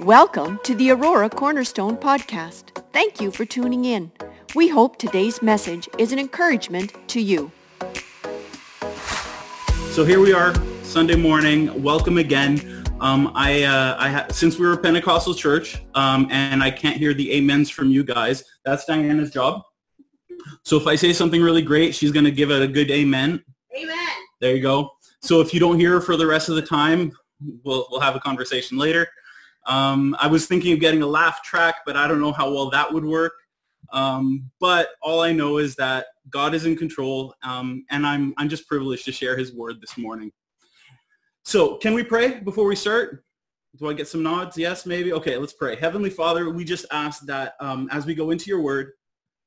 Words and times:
Welcome 0.00 0.60
to 0.62 0.76
the 0.76 0.92
Aurora 0.92 1.28
Cornerstone 1.28 1.96
podcast. 1.96 2.84
Thank 2.92 3.20
you 3.20 3.32
for 3.32 3.44
tuning 3.44 3.84
in. 3.84 4.12
We 4.54 4.68
hope 4.68 4.96
today's 4.96 5.42
message 5.42 5.88
is 5.98 6.12
an 6.12 6.20
encouragement 6.20 6.92
to 7.08 7.20
you. 7.20 7.50
So 9.90 10.04
here 10.04 10.20
we 10.20 10.32
are, 10.32 10.54
Sunday 10.84 11.16
morning. 11.16 11.82
Welcome 11.82 12.18
again. 12.18 12.84
Um, 13.00 13.32
I, 13.34 13.64
uh, 13.64 13.96
I 13.98 14.08
ha- 14.10 14.26
since 14.30 14.56
we 14.56 14.68
were 14.68 14.74
a 14.74 14.78
Pentecostal 14.78 15.34
church, 15.34 15.82
um, 15.96 16.28
and 16.30 16.62
I 16.62 16.70
can't 16.70 16.96
hear 16.96 17.12
the 17.12 17.36
amens 17.36 17.68
from 17.68 17.90
you 17.90 18.04
guys. 18.04 18.44
That's 18.64 18.84
Diana's 18.84 19.32
job. 19.32 19.62
So 20.62 20.76
if 20.76 20.86
I 20.86 20.94
say 20.94 21.12
something 21.12 21.42
really 21.42 21.62
great, 21.62 21.92
she's 21.92 22.12
going 22.12 22.24
to 22.24 22.30
give 22.30 22.52
it 22.52 22.62
a 22.62 22.68
good 22.68 22.92
amen. 22.92 23.42
Amen. 23.76 24.08
There 24.40 24.54
you 24.54 24.62
go. 24.62 24.92
So 25.22 25.40
if 25.40 25.52
you 25.52 25.58
don't 25.58 25.80
hear 25.80 25.90
her 25.94 26.00
for 26.00 26.16
the 26.16 26.26
rest 26.26 26.48
of 26.48 26.54
the 26.54 26.62
time, 26.62 27.10
we'll 27.64 27.88
we'll 27.90 28.00
have 28.00 28.14
a 28.14 28.20
conversation 28.20 28.78
later. 28.78 29.08
Um, 29.68 30.16
I 30.18 30.26
was 30.26 30.46
thinking 30.46 30.72
of 30.72 30.80
getting 30.80 31.02
a 31.02 31.06
laugh 31.06 31.42
track, 31.42 31.76
but 31.86 31.96
I 31.96 32.08
don't 32.08 32.20
know 32.20 32.32
how 32.32 32.50
well 32.50 32.70
that 32.70 32.92
would 32.92 33.04
work. 33.04 33.34
Um, 33.92 34.50
but 34.60 34.90
all 35.02 35.20
I 35.20 35.32
know 35.32 35.58
is 35.58 35.76
that 35.76 36.06
God 36.30 36.54
is 36.54 36.66
in 36.66 36.76
control, 36.76 37.34
um, 37.42 37.84
and 37.90 38.06
I'm 38.06 38.34
I'm 38.36 38.48
just 38.48 38.66
privileged 38.66 39.04
to 39.06 39.12
share 39.12 39.36
His 39.36 39.54
word 39.54 39.80
this 39.80 39.96
morning. 39.96 40.32
So 41.44 41.76
can 41.76 41.94
we 41.94 42.02
pray 42.02 42.40
before 42.40 42.66
we 42.66 42.76
start? 42.76 43.24
Do 43.76 43.88
I 43.88 43.92
get 43.92 44.08
some 44.08 44.22
nods? 44.22 44.58
Yes, 44.58 44.86
maybe. 44.86 45.12
Okay, 45.12 45.36
let's 45.36 45.52
pray. 45.52 45.76
Heavenly 45.76 46.10
Father, 46.10 46.50
we 46.50 46.64
just 46.64 46.86
ask 46.90 47.24
that 47.26 47.54
um, 47.60 47.88
as 47.92 48.06
we 48.06 48.14
go 48.14 48.30
into 48.30 48.50
Your 48.50 48.60
word, 48.60 48.92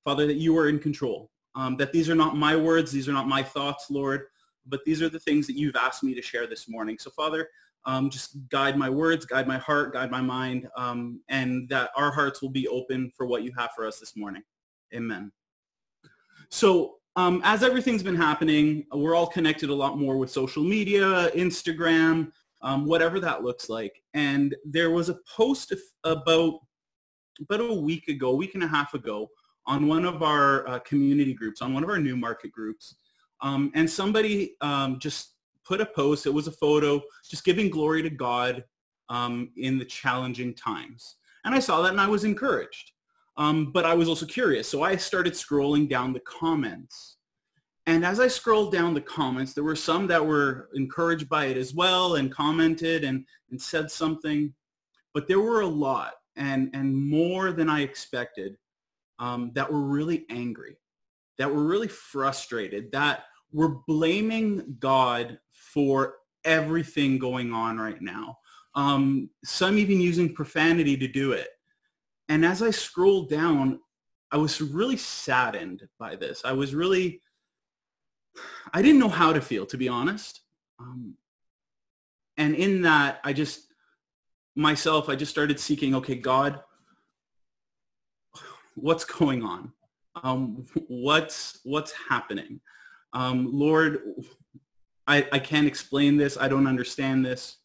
Father, 0.05 0.25
that 0.27 0.37
You 0.37 0.57
are 0.57 0.69
in 0.69 0.79
control. 0.79 1.29
Um, 1.53 1.75
that 1.77 1.91
these 1.91 2.09
are 2.09 2.15
not 2.15 2.37
my 2.37 2.55
words, 2.55 2.91
these 2.91 3.09
are 3.09 3.13
not 3.13 3.27
my 3.27 3.43
thoughts, 3.43 3.87
Lord, 3.91 4.27
but 4.65 4.79
these 4.85 5.01
are 5.01 5.09
the 5.09 5.19
things 5.19 5.47
that 5.47 5.57
You've 5.57 5.75
asked 5.75 6.01
me 6.01 6.13
to 6.13 6.21
share 6.21 6.47
this 6.47 6.69
morning. 6.69 6.97
So 6.97 7.09
Father, 7.11 7.49
um, 7.85 8.09
just 8.09 8.37
guide 8.49 8.77
my 8.77 8.89
words, 8.89 9.25
guide 9.25 9.47
my 9.47 9.57
heart, 9.57 9.93
guide 9.93 10.11
my 10.11 10.21
mind, 10.21 10.67
um, 10.77 11.21
and 11.29 11.67
that 11.69 11.89
our 11.95 12.11
hearts 12.11 12.41
will 12.41 12.49
be 12.49 12.67
open 12.67 13.11
for 13.15 13.25
what 13.25 13.43
you 13.43 13.51
have 13.57 13.71
for 13.75 13.85
us 13.85 13.99
this 13.99 14.15
morning. 14.15 14.43
Amen. 14.93 15.31
So 16.49 16.97
um, 17.15 17.41
as 17.43 17.63
everything's 17.63 18.03
been 18.03 18.15
happening, 18.15 18.85
we're 18.93 19.15
all 19.15 19.27
connected 19.27 19.69
a 19.69 19.73
lot 19.75 19.97
more 19.97 20.17
with 20.17 20.31
social 20.31 20.63
media, 20.63 21.29
Instagram, 21.31 22.31
um, 22.61 22.85
whatever 22.85 23.19
that 23.19 23.43
looks 23.43 23.69
like. 23.69 24.01
And 24.13 24.55
there 24.63 24.91
was 24.91 25.09
a 25.09 25.17
post 25.35 25.73
about 26.03 26.59
about 27.39 27.61
a 27.61 27.73
week 27.73 28.07
ago, 28.07 28.35
week 28.35 28.53
and 28.53 28.63
a 28.63 28.67
half 28.67 28.93
ago, 28.93 29.27
on 29.65 29.87
one 29.87 30.05
of 30.05 30.21
our 30.21 30.67
uh, 30.67 30.79
community 30.79 31.33
groups, 31.33 31.61
on 31.61 31.73
one 31.73 31.83
of 31.83 31.89
our 31.89 31.97
Newmarket 31.97 32.51
groups, 32.51 32.95
um, 33.41 33.71
and 33.73 33.89
somebody 33.89 34.55
um, 34.61 34.99
just 34.99 35.35
put 35.65 35.81
a 35.81 35.85
post. 35.85 36.25
It 36.25 36.33
was 36.33 36.47
a 36.47 36.51
photo, 36.51 37.01
just 37.29 37.45
giving 37.45 37.69
glory 37.69 38.01
to 38.03 38.09
God 38.09 38.63
um, 39.09 39.51
in 39.57 39.77
the 39.77 39.85
challenging 39.85 40.53
times. 40.53 41.17
And 41.45 41.53
I 41.53 41.59
saw 41.59 41.81
that 41.81 41.91
and 41.91 42.01
I 42.01 42.07
was 42.07 42.23
encouraged. 42.23 42.91
Um, 43.37 43.71
but 43.71 43.85
I 43.85 43.93
was 43.93 44.09
also 44.09 44.25
curious. 44.25 44.67
So 44.67 44.83
I 44.83 44.95
started 44.97 45.33
scrolling 45.33 45.89
down 45.89 46.13
the 46.13 46.19
comments. 46.21 47.17
And 47.87 48.05
as 48.05 48.19
I 48.19 48.27
scrolled 48.27 48.71
down 48.71 48.93
the 48.93 49.01
comments, 49.01 49.53
there 49.53 49.63
were 49.63 49.75
some 49.75 50.05
that 50.07 50.23
were 50.23 50.69
encouraged 50.75 51.27
by 51.29 51.45
it 51.45 51.57
as 51.57 51.73
well 51.73 52.15
and 52.15 52.31
commented 52.31 53.03
and, 53.03 53.25
and 53.49 53.59
said 53.59 53.89
something. 53.89 54.53
But 55.13 55.27
there 55.27 55.39
were 55.39 55.61
a 55.61 55.67
lot 55.67 56.13
and, 56.35 56.69
and 56.73 56.95
more 56.95 57.51
than 57.51 57.69
I 57.69 57.81
expected 57.81 58.57
um, 59.19 59.51
that 59.55 59.71
were 59.71 59.81
really 59.81 60.25
angry, 60.29 60.77
that 61.37 61.53
were 61.53 61.63
really 61.63 61.87
frustrated, 61.87 62.91
that 62.91 63.25
were 63.51 63.79
blaming 63.87 64.77
God 64.79 65.39
for 65.73 66.15
everything 66.43 67.17
going 67.17 67.53
on 67.53 67.77
right 67.77 68.01
now. 68.01 68.37
Um, 68.75 69.29
some 69.43 69.77
even 69.77 69.99
using 69.99 70.33
profanity 70.33 70.97
to 70.97 71.07
do 71.07 71.33
it. 71.33 71.49
And 72.29 72.45
as 72.45 72.61
I 72.61 72.71
scrolled 72.71 73.29
down, 73.29 73.79
I 74.31 74.37
was 74.37 74.61
really 74.61 74.97
saddened 74.97 75.87
by 75.99 76.15
this. 76.15 76.41
I 76.45 76.53
was 76.53 76.73
really, 76.73 77.21
I 78.73 78.81
didn't 78.81 78.99
know 78.99 79.09
how 79.09 79.33
to 79.33 79.41
feel, 79.41 79.65
to 79.65 79.77
be 79.77 79.89
honest. 79.89 80.41
Um, 80.79 81.15
and 82.37 82.55
in 82.55 82.81
that, 82.83 83.19
I 83.23 83.33
just, 83.33 83.73
myself, 84.55 85.09
I 85.09 85.15
just 85.15 85.31
started 85.31 85.59
seeking, 85.59 85.93
okay, 85.95 86.15
God, 86.15 86.61
what's 88.75 89.03
going 89.03 89.43
on? 89.43 89.73
Um, 90.23 90.65
what's, 90.87 91.59
what's 91.63 91.93
happening? 92.09 92.61
Um, 93.13 93.49
Lord, 93.51 93.99
I, 95.07 95.27
I 95.31 95.39
can't 95.39 95.67
explain 95.67 96.17
this. 96.17 96.37
I 96.37 96.47
don't 96.47 96.67
understand 96.67 97.25
this. 97.25 97.57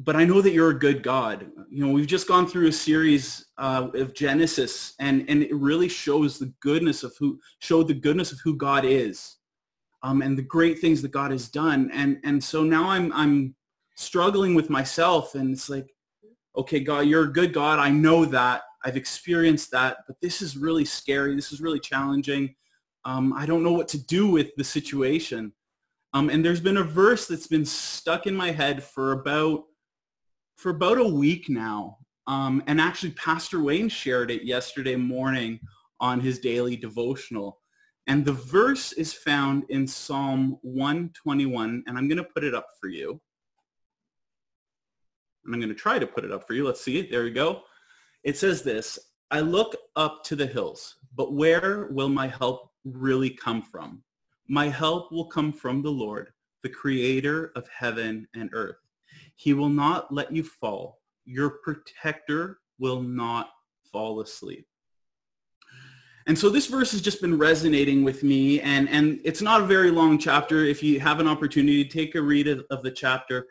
But 0.00 0.14
I 0.14 0.24
know 0.24 0.40
that 0.40 0.52
you're 0.52 0.70
a 0.70 0.78
good 0.78 1.02
God. 1.02 1.50
You 1.68 1.84
know, 1.84 1.92
we've 1.92 2.06
just 2.06 2.28
gone 2.28 2.46
through 2.46 2.68
a 2.68 2.72
series 2.72 3.46
uh, 3.58 3.88
of 3.94 4.14
Genesis, 4.14 4.94
and, 5.00 5.28
and 5.28 5.42
it 5.42 5.54
really 5.54 5.88
shows 5.88 6.38
the 6.38 6.52
goodness 6.60 7.02
of 7.02 7.16
who 7.18 7.40
showed 7.58 7.88
the 7.88 7.94
goodness 7.94 8.30
of 8.30 8.38
who 8.44 8.56
God 8.56 8.84
is, 8.84 9.36
um, 10.04 10.22
and 10.22 10.38
the 10.38 10.42
great 10.42 10.78
things 10.78 11.02
that 11.02 11.10
God 11.10 11.32
has 11.32 11.48
done. 11.48 11.90
And 11.92 12.18
and 12.22 12.42
so 12.42 12.62
now 12.62 12.88
I'm 12.88 13.12
I'm 13.12 13.56
struggling 13.96 14.54
with 14.54 14.70
myself, 14.70 15.34
and 15.34 15.52
it's 15.52 15.68
like, 15.68 15.92
okay, 16.56 16.78
God, 16.78 17.00
you're 17.00 17.24
a 17.24 17.32
good 17.32 17.52
God. 17.52 17.80
I 17.80 17.90
know 17.90 18.24
that. 18.24 18.62
I've 18.84 18.96
experienced 18.96 19.72
that, 19.72 19.98
but 20.06 20.16
this 20.22 20.40
is 20.40 20.56
really 20.56 20.84
scary. 20.84 21.34
This 21.34 21.50
is 21.50 21.60
really 21.60 21.80
challenging. 21.80 22.54
Um, 23.04 23.32
I 23.32 23.44
don't 23.44 23.64
know 23.64 23.72
what 23.72 23.88
to 23.88 24.06
do 24.06 24.28
with 24.28 24.54
the 24.56 24.62
situation. 24.64 25.52
Um, 26.14 26.30
and 26.30 26.44
there's 26.44 26.60
been 26.60 26.78
a 26.78 26.84
verse 26.84 27.26
that's 27.26 27.46
been 27.46 27.64
stuck 27.64 28.26
in 28.26 28.34
my 28.34 28.50
head 28.50 28.82
for 28.82 29.12
about 29.12 29.64
for 30.56 30.70
about 30.70 30.98
a 30.98 31.04
week 31.04 31.48
now. 31.48 31.98
Um, 32.26 32.62
and 32.66 32.80
actually, 32.80 33.12
Pastor 33.12 33.62
Wayne 33.62 33.88
shared 33.88 34.30
it 34.30 34.42
yesterday 34.42 34.96
morning 34.96 35.60
on 36.00 36.20
his 36.20 36.40
daily 36.40 36.76
devotional. 36.76 37.60
And 38.06 38.24
the 38.24 38.32
verse 38.32 38.92
is 38.92 39.12
found 39.12 39.64
in 39.68 39.86
Psalm 39.86 40.58
121, 40.62 41.84
and 41.86 41.98
I'm 41.98 42.08
going 42.08 42.18
to 42.18 42.24
put 42.24 42.42
it 42.42 42.54
up 42.54 42.66
for 42.80 42.88
you. 42.88 43.20
And 45.44 45.54
I'm 45.54 45.60
going 45.60 45.68
to 45.68 45.74
try 45.74 45.98
to 45.98 46.06
put 46.06 46.24
it 46.24 46.32
up 46.32 46.46
for 46.46 46.54
you. 46.54 46.66
Let's 46.66 46.80
see. 46.80 47.08
There 47.08 47.24
we 47.24 47.30
go. 47.30 47.62
It 48.24 48.36
says 48.36 48.62
this, 48.62 48.98
I 49.30 49.40
look 49.40 49.76
up 49.94 50.24
to 50.24 50.36
the 50.36 50.46
hills, 50.46 50.96
but 51.14 51.34
where 51.34 51.86
will 51.90 52.08
my 52.08 52.26
help 52.26 52.72
really 52.84 53.30
come 53.30 53.62
from? 53.62 54.02
My 54.48 54.68
help 54.68 55.12
will 55.12 55.26
come 55.26 55.52
from 55.52 55.82
the 55.82 55.90
Lord, 55.90 56.30
the 56.62 56.70
creator 56.70 57.52
of 57.54 57.68
heaven 57.68 58.26
and 58.34 58.50
earth. 58.52 58.76
He 59.36 59.52
will 59.52 59.68
not 59.68 60.12
let 60.12 60.32
you 60.32 60.42
fall. 60.42 61.00
Your 61.24 61.50
protector 61.62 62.58
will 62.78 63.02
not 63.02 63.50
fall 63.92 64.20
asleep. 64.20 64.66
And 66.26 66.38
so 66.38 66.50
this 66.50 66.66
verse 66.66 66.92
has 66.92 67.00
just 67.00 67.22
been 67.22 67.38
resonating 67.38 68.04
with 68.04 68.22
me 68.22 68.60
and, 68.60 68.88
and 68.90 69.18
it's 69.24 69.40
not 69.40 69.62
a 69.62 69.66
very 69.66 69.90
long 69.90 70.18
chapter. 70.18 70.64
If 70.64 70.82
you 70.82 71.00
have 71.00 71.20
an 71.20 71.26
opportunity, 71.26 71.84
take 71.86 72.14
a 72.14 72.20
read 72.20 72.48
of, 72.48 72.64
of 72.70 72.82
the 72.82 72.90
chapter. 72.90 73.46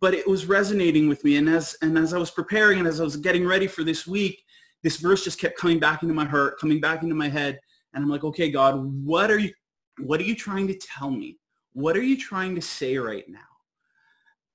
But 0.00 0.12
it 0.12 0.28
was 0.28 0.44
resonating 0.44 1.08
with 1.08 1.24
me. 1.24 1.36
And 1.36 1.48
as, 1.48 1.74
and 1.80 1.96
as 1.96 2.12
I 2.12 2.18
was 2.18 2.30
preparing 2.30 2.78
and 2.78 2.88
as 2.88 3.00
I 3.00 3.04
was 3.04 3.16
getting 3.16 3.46
ready 3.46 3.66
for 3.66 3.82
this 3.82 4.06
week, 4.06 4.42
this 4.82 4.98
verse 4.98 5.24
just 5.24 5.40
kept 5.40 5.56
coming 5.58 5.78
back 5.78 6.02
into 6.02 6.14
my 6.14 6.26
heart, 6.26 6.60
coming 6.60 6.80
back 6.80 7.02
into 7.02 7.14
my 7.14 7.28
head. 7.28 7.58
And 7.94 8.04
I'm 8.04 8.10
like, 8.10 8.24
okay, 8.24 8.50
God, 8.50 8.76
what 9.04 9.30
are 9.30 9.38
you, 9.38 9.52
what 9.98 10.20
are 10.20 10.24
you 10.24 10.34
trying 10.34 10.66
to 10.68 10.74
tell 10.74 11.10
me? 11.10 11.38
What 11.72 11.96
are 11.96 12.02
you 12.02 12.16
trying 12.16 12.54
to 12.54 12.62
say 12.62 12.96
right 12.96 13.28
now? 13.28 13.38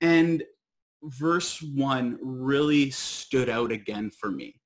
And 0.00 0.42
verse 1.02 1.62
one 1.62 2.18
really 2.20 2.90
stood 2.90 3.48
out 3.48 3.72
again 3.72 4.10
for 4.10 4.30
me. 4.30 4.60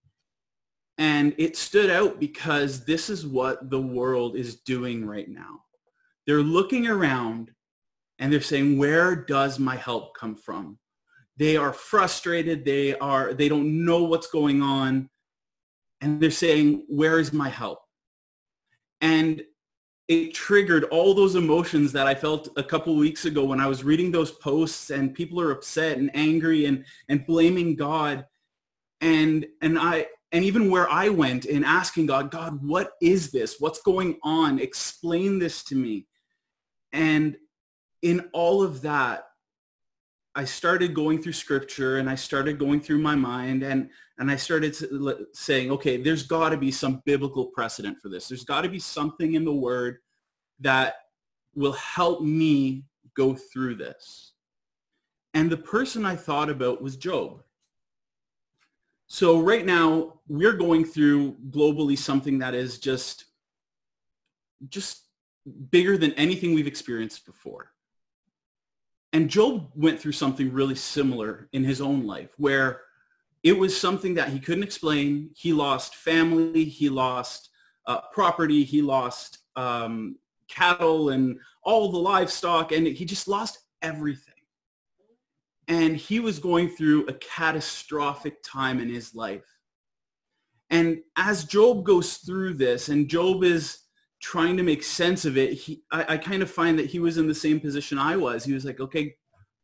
And 0.98 1.34
it 1.36 1.56
stood 1.56 1.90
out 1.90 2.18
because 2.20 2.84
this 2.84 3.10
is 3.10 3.26
what 3.26 3.70
the 3.70 3.80
world 3.80 4.36
is 4.36 4.60
doing 4.60 5.06
right 5.06 5.28
now. 5.28 5.60
They're 6.26 6.42
looking 6.42 6.86
around 6.86 7.50
and 8.18 8.32
they're 8.32 8.40
saying, 8.40 8.78
where 8.78 9.14
does 9.14 9.58
my 9.58 9.76
help 9.76 10.16
come 10.16 10.34
from? 10.34 10.78
They 11.36 11.56
are 11.58 11.72
frustrated. 11.72 12.64
They 12.64 12.96
are, 12.98 13.34
they 13.34 13.48
don't 13.50 13.84
know 13.84 14.04
what's 14.04 14.28
going 14.28 14.62
on. 14.62 15.10
And 16.00 16.18
they're 16.20 16.30
saying, 16.30 16.84
where 16.88 17.18
is 17.18 17.32
my 17.32 17.50
help? 17.50 17.80
And 19.02 19.42
it 20.08 20.34
triggered 20.34 20.84
all 20.84 21.14
those 21.14 21.34
emotions 21.34 21.92
that 21.92 22.06
I 22.06 22.14
felt 22.14 22.48
a 22.56 22.62
couple 22.62 22.94
weeks 22.94 23.24
ago 23.24 23.44
when 23.44 23.60
I 23.60 23.66
was 23.66 23.82
reading 23.82 24.12
those 24.12 24.30
posts 24.30 24.90
and 24.90 25.14
people 25.14 25.40
are 25.40 25.50
upset 25.50 25.98
and 25.98 26.10
angry 26.14 26.66
and, 26.66 26.84
and 27.08 27.26
blaming 27.26 27.74
God. 27.74 28.24
And, 29.00 29.46
and 29.62 29.78
I, 29.78 30.06
and 30.30 30.44
even 30.44 30.70
where 30.70 30.88
I 30.88 31.08
went 31.08 31.44
in 31.46 31.64
asking 31.64 32.06
God, 32.06 32.30
God, 32.30 32.62
what 32.62 32.92
is 33.02 33.32
this? 33.32 33.56
What's 33.58 33.82
going 33.82 34.18
on? 34.22 34.60
Explain 34.60 35.40
this 35.40 35.64
to 35.64 35.74
me. 35.74 36.06
And 36.92 37.36
in 38.02 38.28
all 38.32 38.62
of 38.62 38.82
that, 38.82 39.24
I 40.36 40.44
started 40.44 40.92
going 40.92 41.22
through 41.22 41.32
scripture 41.32 41.96
and 41.96 42.10
I 42.10 42.14
started 42.14 42.58
going 42.58 42.80
through 42.82 42.98
my 42.98 43.14
mind 43.14 43.62
and, 43.62 43.88
and 44.18 44.30
I 44.30 44.36
started 44.36 44.76
saying, 45.34 45.70
okay, 45.70 45.96
there's 45.96 46.24
got 46.24 46.50
to 46.50 46.58
be 46.58 46.70
some 46.70 47.02
biblical 47.06 47.46
precedent 47.46 47.98
for 48.02 48.10
this. 48.10 48.28
There's 48.28 48.44
got 48.44 48.60
to 48.60 48.68
be 48.68 48.78
something 48.78 49.32
in 49.32 49.46
the 49.46 49.52
word 49.52 49.96
that 50.60 50.96
will 51.54 51.72
help 51.72 52.20
me 52.20 52.84
go 53.14 53.34
through 53.34 53.76
this. 53.76 54.32
And 55.32 55.50
the 55.50 55.56
person 55.56 56.04
I 56.04 56.16
thought 56.16 56.50
about 56.50 56.82
was 56.82 56.96
Job. 56.96 57.42
So 59.06 59.40
right 59.40 59.64
now 59.64 60.20
we're 60.28 60.52
going 60.52 60.84
through 60.84 61.36
globally 61.48 61.96
something 61.96 62.38
that 62.40 62.54
is 62.54 62.78
just, 62.78 63.24
just 64.68 65.04
bigger 65.70 65.96
than 65.96 66.12
anything 66.12 66.52
we've 66.54 66.66
experienced 66.66 67.24
before. 67.24 67.70
And 69.16 69.30
Job 69.30 69.70
went 69.74 69.98
through 69.98 70.12
something 70.12 70.52
really 70.52 70.74
similar 70.74 71.48
in 71.54 71.64
his 71.64 71.80
own 71.80 72.06
life 72.06 72.34
where 72.36 72.82
it 73.42 73.52
was 73.52 73.74
something 73.74 74.12
that 74.12 74.28
he 74.28 74.38
couldn't 74.38 74.62
explain. 74.62 75.30
He 75.34 75.54
lost 75.54 75.94
family, 75.94 76.64
he 76.64 76.90
lost 76.90 77.48
uh, 77.86 78.02
property, 78.12 78.62
he 78.62 78.82
lost 78.82 79.38
um, 79.56 80.16
cattle 80.48 81.08
and 81.08 81.38
all 81.62 81.90
the 81.90 81.98
livestock, 81.98 82.72
and 82.72 82.86
he 82.86 83.06
just 83.06 83.26
lost 83.26 83.60
everything. 83.80 84.34
And 85.66 85.96
he 85.96 86.20
was 86.20 86.38
going 86.38 86.68
through 86.68 87.06
a 87.06 87.14
catastrophic 87.14 88.42
time 88.42 88.80
in 88.80 88.90
his 88.90 89.14
life. 89.14 89.46
And 90.68 90.98
as 91.16 91.44
Job 91.44 91.86
goes 91.86 92.18
through 92.18 92.52
this, 92.52 92.90
and 92.90 93.08
Job 93.08 93.44
is 93.44 93.78
trying 94.26 94.56
to 94.56 94.62
make 94.64 94.82
sense 94.82 95.24
of 95.24 95.38
it, 95.38 95.52
he, 95.52 95.84
I, 95.92 96.14
I 96.14 96.16
kind 96.16 96.42
of 96.42 96.50
find 96.50 96.76
that 96.80 96.86
he 96.86 96.98
was 96.98 97.16
in 97.16 97.28
the 97.28 97.34
same 97.34 97.60
position 97.60 97.96
I 97.96 98.16
was. 98.16 98.42
He 98.42 98.54
was 98.54 98.64
like, 98.64 98.80
okay, 98.80 99.14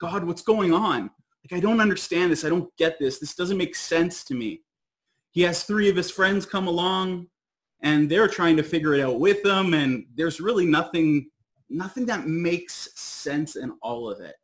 God, 0.00 0.22
what's 0.22 0.42
going 0.42 0.72
on? 0.72 1.10
Like, 1.42 1.58
I 1.58 1.58
don't 1.58 1.80
understand 1.80 2.30
this. 2.30 2.44
I 2.44 2.48
don't 2.48 2.70
get 2.76 2.96
this. 3.00 3.18
This 3.18 3.34
doesn't 3.34 3.58
make 3.58 3.74
sense 3.74 4.22
to 4.22 4.34
me. 4.34 4.62
He 5.32 5.40
has 5.42 5.64
three 5.64 5.90
of 5.90 5.96
his 5.96 6.12
friends 6.12 6.46
come 6.46 6.68
along 6.68 7.26
and 7.82 8.08
they're 8.08 8.28
trying 8.28 8.56
to 8.56 8.62
figure 8.62 8.94
it 8.94 9.00
out 9.00 9.18
with 9.18 9.44
him. 9.44 9.74
And 9.74 10.06
there's 10.14 10.40
really 10.40 10.64
nothing, 10.64 11.28
nothing 11.68 12.06
that 12.06 12.28
makes 12.28 12.88
sense 12.94 13.56
in 13.56 13.72
all 13.82 14.08
of 14.08 14.20
it. 14.20 14.36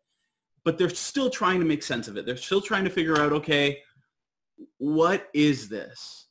But 0.65 0.79
they're 0.79 0.91
still 0.91 1.31
trying 1.31 1.61
to 1.61 1.65
make 1.65 1.85
sense 1.85 2.09
of 2.09 2.17
it. 2.17 2.27
They're 2.27 2.37
still 2.37 2.61
trying 2.61 2.83
to 2.83 2.91
figure 2.91 3.21
out, 3.21 3.33
okay, 3.33 3.79
what 4.79 5.29
is 5.33 5.69
this? 5.69 6.27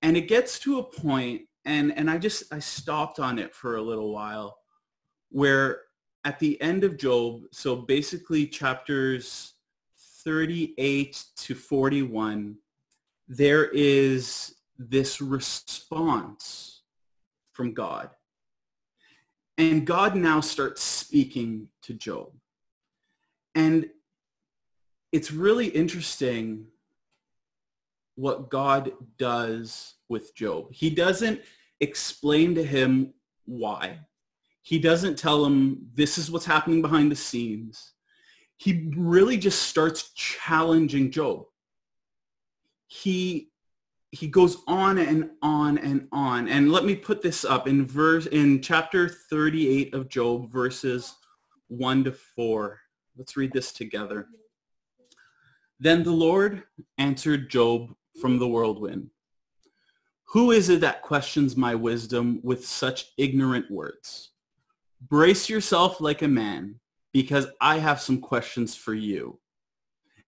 And 0.00 0.16
it 0.16 0.26
gets 0.26 0.58
to 0.60 0.78
a 0.78 0.82
point, 0.82 1.42
and, 1.64 1.96
and 1.96 2.10
I 2.10 2.18
just, 2.18 2.52
I 2.52 2.58
stopped 2.58 3.20
on 3.20 3.38
it 3.38 3.54
for 3.54 3.76
a 3.76 3.82
little 3.82 4.12
while, 4.12 4.58
where 5.30 5.82
at 6.24 6.38
the 6.38 6.60
end 6.60 6.84
of 6.84 6.96
Job, 6.96 7.42
so 7.52 7.76
basically 7.76 8.46
chapters 8.46 9.54
38 10.24 11.24
to 11.36 11.54
41, 11.54 12.56
there 13.28 13.66
is 13.66 14.54
this 14.78 15.20
response 15.20 16.82
from 17.52 17.72
God. 17.72 18.10
And 19.56 19.86
God 19.86 20.16
now 20.16 20.40
starts 20.40 20.82
speaking 20.82 21.68
to 21.82 21.94
Job. 21.94 22.32
And 23.54 23.88
it's 25.12 25.30
really 25.30 25.68
interesting 25.68 26.66
what 28.16 28.48
God 28.48 28.92
does 29.16 29.93
with 30.08 30.34
Job. 30.34 30.72
He 30.72 30.90
doesn't 30.90 31.40
explain 31.80 32.54
to 32.54 32.64
him 32.64 33.14
why. 33.46 33.98
He 34.62 34.78
doesn't 34.78 35.18
tell 35.18 35.44
him 35.44 35.88
this 35.94 36.18
is 36.18 36.30
what's 36.30 36.46
happening 36.46 36.82
behind 36.82 37.10
the 37.10 37.16
scenes 37.16 37.94
he 38.56 38.90
really 38.96 39.36
just 39.36 39.62
starts 39.62 40.10
challenging 40.14 41.10
Job. 41.10 41.44
He 42.86 43.50
he 44.10 44.28
goes 44.28 44.58
on 44.68 44.98
and 44.98 45.30
on 45.42 45.76
and 45.78 46.06
on. 46.12 46.46
And 46.48 46.70
let 46.70 46.84
me 46.84 46.94
put 46.94 47.20
this 47.20 47.44
up 47.44 47.66
in 47.66 47.84
verse 47.84 48.26
in 48.26 48.62
chapter 48.62 49.08
38 49.08 49.92
of 49.92 50.08
Job, 50.08 50.48
verses 50.52 51.16
1 51.66 52.04
to 52.04 52.12
4. 52.12 52.78
Let's 53.16 53.36
read 53.36 53.52
this 53.52 53.72
together. 53.72 54.28
Then 55.80 56.04
the 56.04 56.12
Lord 56.12 56.62
answered 56.96 57.50
Job 57.50 57.92
from 58.20 58.38
the 58.38 58.46
whirlwind. 58.46 59.10
Who 60.26 60.50
is 60.50 60.68
it 60.68 60.80
that 60.80 61.02
questions 61.02 61.56
my 61.56 61.74
wisdom 61.74 62.40
with 62.42 62.66
such 62.66 63.12
ignorant 63.16 63.70
words? 63.70 64.30
Brace 65.00 65.48
yourself 65.48 66.00
like 66.00 66.22
a 66.22 66.28
man 66.28 66.80
because 67.12 67.46
I 67.60 67.78
have 67.78 68.00
some 68.00 68.20
questions 68.20 68.74
for 68.74 68.94
you 68.94 69.38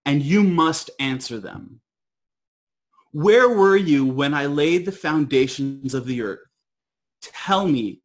and 0.05 0.23
you 0.23 0.43
must 0.43 0.91
answer 1.01 1.41
them. 1.41 1.81
Where 3.11 3.49
were 3.49 3.77
you 3.77 4.07
when 4.07 4.35
I 4.35 4.47
laid 4.47 4.85
the 4.85 4.93
foundations 4.93 5.95
of 5.95 6.07
the 6.07 6.23
earth? 6.23 6.47
Tell 7.21 7.67
me 7.67 8.03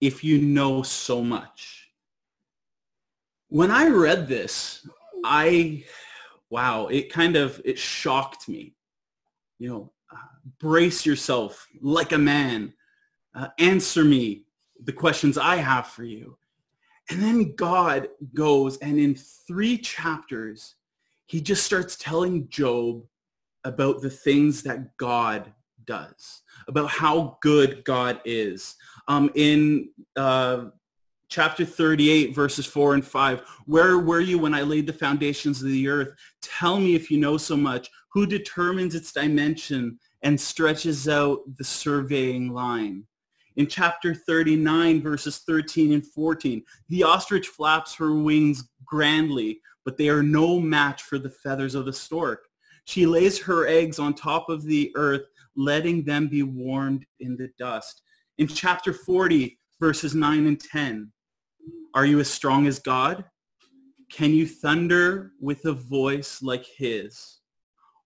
if 0.00 0.22
you 0.22 0.40
know 0.40 0.82
so 0.82 1.22
much. 1.22 1.88
When 3.48 3.70
I 3.70 3.88
read 3.88 4.28
this, 4.28 4.86
I, 5.24 5.84
wow, 6.50 6.86
it 6.86 7.12
kind 7.12 7.36
of, 7.36 7.60
it 7.64 7.78
shocked 7.78 8.48
me. 8.48 8.74
You 9.58 9.68
know, 9.68 9.92
brace 10.58 11.06
yourself 11.06 11.66
like 11.80 12.12
a 12.12 12.18
man. 12.18 12.72
Uh, 13.34 13.48
answer 13.58 14.04
me 14.04 14.44
the 14.84 14.92
questions 14.92 15.38
I 15.38 15.56
have 15.56 15.86
for 15.86 16.04
you. 16.04 16.36
And 17.10 17.22
then 17.22 17.54
God 17.56 18.08
goes 18.34 18.78
and 18.78 18.98
in 18.98 19.14
three 19.14 19.78
chapters, 19.78 20.76
he 21.26 21.40
just 21.40 21.64
starts 21.64 21.96
telling 21.96 22.48
Job 22.48 23.04
about 23.64 24.02
the 24.02 24.10
things 24.10 24.62
that 24.62 24.96
God 24.96 25.52
does, 25.86 26.42
about 26.68 26.90
how 26.90 27.38
good 27.40 27.84
God 27.84 28.20
is. 28.24 28.74
Um, 29.08 29.30
in 29.34 29.90
uh, 30.16 30.66
chapter 31.28 31.64
38, 31.64 32.34
verses 32.34 32.66
4 32.66 32.94
and 32.94 33.04
5, 33.04 33.42
where 33.66 33.98
were 33.98 34.20
you 34.20 34.38
when 34.38 34.54
I 34.54 34.62
laid 34.62 34.86
the 34.86 34.92
foundations 34.92 35.62
of 35.62 35.68
the 35.68 35.88
earth? 35.88 36.14
Tell 36.40 36.78
me 36.78 36.94
if 36.94 37.10
you 37.10 37.18
know 37.18 37.36
so 37.36 37.56
much. 37.56 37.90
Who 38.12 38.26
determines 38.26 38.94
its 38.94 39.12
dimension 39.12 39.98
and 40.22 40.40
stretches 40.40 41.08
out 41.08 41.40
the 41.56 41.64
surveying 41.64 42.52
line? 42.52 43.06
in 43.56 43.66
chapter 43.66 44.14
39, 44.14 45.02
verses 45.02 45.38
13 45.38 45.92
and 45.92 46.06
14. 46.06 46.62
The 46.88 47.02
ostrich 47.02 47.48
flaps 47.48 47.94
her 47.94 48.14
wings 48.14 48.68
grandly, 48.84 49.60
but 49.84 49.96
they 49.96 50.08
are 50.08 50.22
no 50.22 50.58
match 50.58 51.02
for 51.02 51.18
the 51.18 51.30
feathers 51.30 51.74
of 51.74 51.84
the 51.84 51.92
stork. 51.92 52.46
She 52.84 53.06
lays 53.06 53.40
her 53.40 53.66
eggs 53.66 53.98
on 53.98 54.14
top 54.14 54.48
of 54.48 54.64
the 54.64 54.92
earth, 54.96 55.22
letting 55.56 56.04
them 56.04 56.28
be 56.28 56.42
warmed 56.42 57.04
in 57.20 57.36
the 57.36 57.50
dust. 57.58 58.02
In 58.38 58.48
chapter 58.48 58.92
40, 58.92 59.58
verses 59.78 60.14
9 60.14 60.46
and 60.46 60.60
10, 60.60 61.12
are 61.94 62.06
you 62.06 62.20
as 62.20 62.30
strong 62.30 62.66
as 62.66 62.78
God? 62.78 63.24
Can 64.10 64.32
you 64.32 64.46
thunder 64.46 65.32
with 65.40 65.64
a 65.66 65.72
voice 65.72 66.42
like 66.42 66.64
his? 66.64 67.38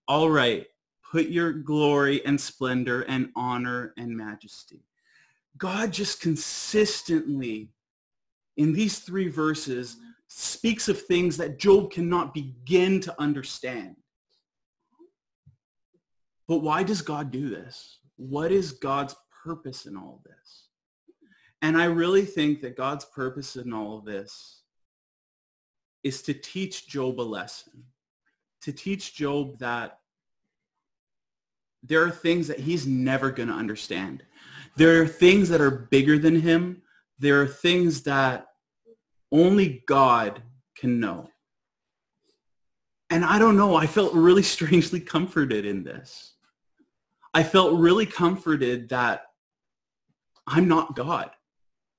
All 0.09 0.31
right, 0.31 0.67
put 1.11 1.27
your 1.27 1.53
glory 1.53 2.25
and 2.25 2.41
splendor 2.41 3.03
and 3.03 3.31
honor 3.35 3.93
and 3.97 4.17
majesty. 4.17 4.85
God 5.59 5.93
just 5.93 6.21
consistently 6.21 7.71
in 8.57 8.73
these 8.73 8.99
three 9.01 9.29
verses 9.29 9.97
speaks 10.29 10.89
of 10.89 11.01
things 11.01 11.37
that 11.37 11.59
Job 11.59 11.91
cannot 11.91 12.35
begin 12.35 13.01
to 13.01 13.21
understand. 13.21 13.97
But 16.49 16.59
why 16.59 16.83
does 16.83 17.03
God 17.03 17.31
do 17.31 17.49
this? 17.49 17.99
What 18.17 18.53
is 18.53 18.73
God's 18.73 19.17
purpose 19.45 19.87
in 19.87 19.97
all 19.97 20.23
this? 20.25 20.69
And 21.63 21.77
I 21.77 21.87
really 21.87 22.25
think 22.25 22.61
that 22.61 22.77
God's 22.77 23.05
purpose 23.05 23.57
in 23.57 23.73
all 23.73 23.99
of 23.99 24.05
this 24.05 24.63
is 26.03 26.23
to 26.23 26.35
teach 26.35 26.87
Job 26.87 27.21
a 27.21 27.23
lesson, 27.23 27.85
to 28.67 28.73
teach 28.73 29.15
Job 29.15 29.61
that 29.61 30.01
there 31.85 32.03
are 32.03 32.11
things 32.11 32.49
that 32.49 32.59
he's 32.59 32.85
never 32.85 33.31
going 33.31 33.49
to 33.49 33.55
understand. 33.55 34.25
There 34.75 35.01
are 35.01 35.07
things 35.07 35.49
that 35.51 35.61
are 35.61 35.71
bigger 35.71 36.19
than 36.19 36.41
him. 36.41 36.83
There 37.21 37.41
are 37.41 37.47
things 37.47 38.03
that 38.03 38.49
only 39.31 39.85
God 39.87 40.43
can 40.77 40.99
know. 40.99 41.31
And 43.09 43.25
I 43.25 43.39
don't 43.39 43.57
know, 43.57 43.77
I 43.77 43.87
felt 43.87 44.13
really 44.15 44.43
strangely 44.57 44.99
comforted 44.99 45.65
in 45.65 45.85
this. 45.85 46.33
I 47.33 47.45
felt 47.45 47.79
really 47.79 48.07
comforted 48.07 48.89
that 48.89 49.27
I'm 50.45 50.67
not 50.67 50.97
God, 50.97 51.31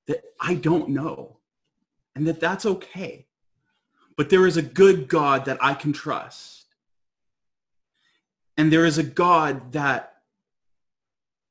that 0.08 0.22
I 0.42 0.56
don't 0.56 0.90
know, 0.90 1.38
and 2.14 2.28
that 2.28 2.42
that's 2.42 2.66
okay. 2.66 3.28
But 4.18 4.32
there 4.32 4.48
is 4.48 4.58
a 4.58 4.64
good 4.64 5.08
God 5.08 5.46
that 5.46 5.60
I 5.62 5.76
can 5.76 5.94
trust. 5.94 6.57
And 8.58 8.74
there 8.74 8.86
is 8.86 8.98
a 8.98 9.04
God 9.04 9.74
that 9.74 10.14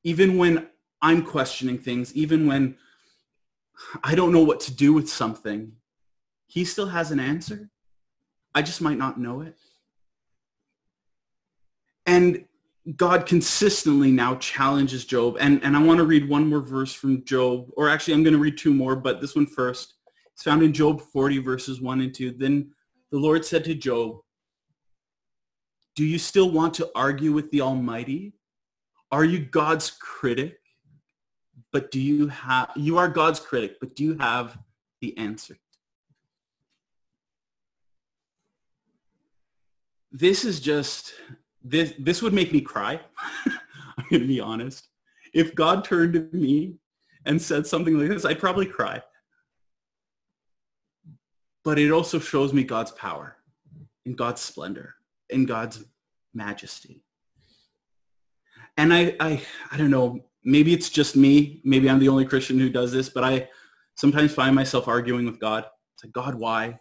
even 0.03 0.37
when 0.37 0.67
I'm 1.01 1.23
questioning 1.23 1.77
things, 1.77 2.13
even 2.15 2.47
when 2.47 2.75
I 4.03 4.15
don't 4.15 4.33
know 4.33 4.43
what 4.43 4.59
to 4.61 4.73
do 4.73 4.93
with 4.93 5.09
something, 5.09 5.73
he 6.47 6.65
still 6.65 6.87
has 6.87 7.11
an 7.11 7.19
answer. 7.19 7.69
I 8.53 8.61
just 8.61 8.81
might 8.81 8.97
not 8.97 9.19
know 9.19 9.41
it. 9.41 9.55
And 12.05 12.45
God 12.95 13.25
consistently 13.25 14.11
now 14.11 14.35
challenges 14.35 15.05
Job. 15.05 15.37
And, 15.39 15.61
and 15.63 15.75
I 15.75 15.83
want 15.83 15.97
to 15.97 16.05
read 16.05 16.27
one 16.27 16.49
more 16.49 16.61
verse 16.61 16.93
from 16.93 17.23
Job, 17.25 17.69
or 17.75 17.89
actually 17.89 18.13
I'm 18.13 18.23
going 18.23 18.33
to 18.33 18.39
read 18.39 18.57
two 18.57 18.73
more, 18.73 18.95
but 18.95 19.19
this 19.19 19.35
one 19.35 19.45
first. 19.45 19.95
It's 20.33 20.43
found 20.43 20.63
in 20.63 20.71
Job 20.71 21.01
40 21.01 21.39
verses 21.39 21.81
1 21.81 22.01
and 22.01 22.13
2. 22.13 22.31
Then 22.37 22.71
the 23.11 23.17
Lord 23.17 23.43
said 23.43 23.65
to 23.65 23.75
Job, 23.75 24.19
Do 25.97 26.05
you 26.05 26.19
still 26.19 26.51
want 26.51 26.75
to 26.75 26.91
argue 26.93 27.33
with 27.33 27.49
the 27.49 27.61
Almighty? 27.61 28.33
Are 29.11 29.25
you 29.25 29.39
God's 29.39 29.89
critic? 29.99 30.59
But 31.73 31.89
do 31.89 31.99
you 31.99 32.27
have, 32.27 32.69
you 32.75 32.99
are 32.99 33.07
God's 33.07 33.39
critic, 33.39 33.77
but 33.79 33.95
do 33.95 34.03
you 34.03 34.17
have 34.19 34.59
the 35.01 35.17
answer? 35.17 35.57
This 40.11 40.45
is 40.45 40.59
just, 40.59 41.15
this, 41.63 41.93
this 41.97 42.21
would 42.21 42.33
make 42.33 42.53
me 42.53 42.61
cry. 42.61 42.99
I'm 43.47 44.05
going 44.11 44.21
to 44.21 44.27
be 44.27 44.39
honest. 44.39 44.89
If 45.33 45.55
God 45.55 45.83
turned 45.83 46.13
to 46.13 46.29
me 46.31 46.75
and 47.25 47.41
said 47.41 47.65
something 47.65 47.97
like 47.97 48.09
this, 48.09 48.23
I'd 48.23 48.39
probably 48.39 48.67
cry. 48.67 49.01
But 51.63 51.79
it 51.79 51.89
also 51.89 52.19
shows 52.19 52.53
me 52.53 52.63
God's 52.63 52.91
power 52.91 53.37
and 54.05 54.15
God's 54.15 54.41
splendor 54.41 54.96
in 55.29 55.45
God's 55.45 55.83
majesty. 56.33 57.03
And 58.77 58.93
I, 58.93 59.15
I, 59.19 59.41
I 59.71 59.77
don't 59.77 59.89
know, 59.89 60.19
maybe 60.43 60.73
it's 60.73 60.89
just 60.89 61.15
me. 61.15 61.61
Maybe 61.63 61.89
I'm 61.89 61.99
the 61.99 62.09
only 62.09 62.25
Christian 62.25 62.59
who 62.59 62.69
does 62.69 62.91
this, 62.91 63.09
but 63.09 63.23
I 63.23 63.49
sometimes 63.95 64.33
find 64.33 64.55
myself 64.55 64.87
arguing 64.87 65.25
with 65.25 65.39
God. 65.39 65.65
It's 65.95 66.03
like, 66.03 66.13
God, 66.13 66.35
why? 66.35 66.79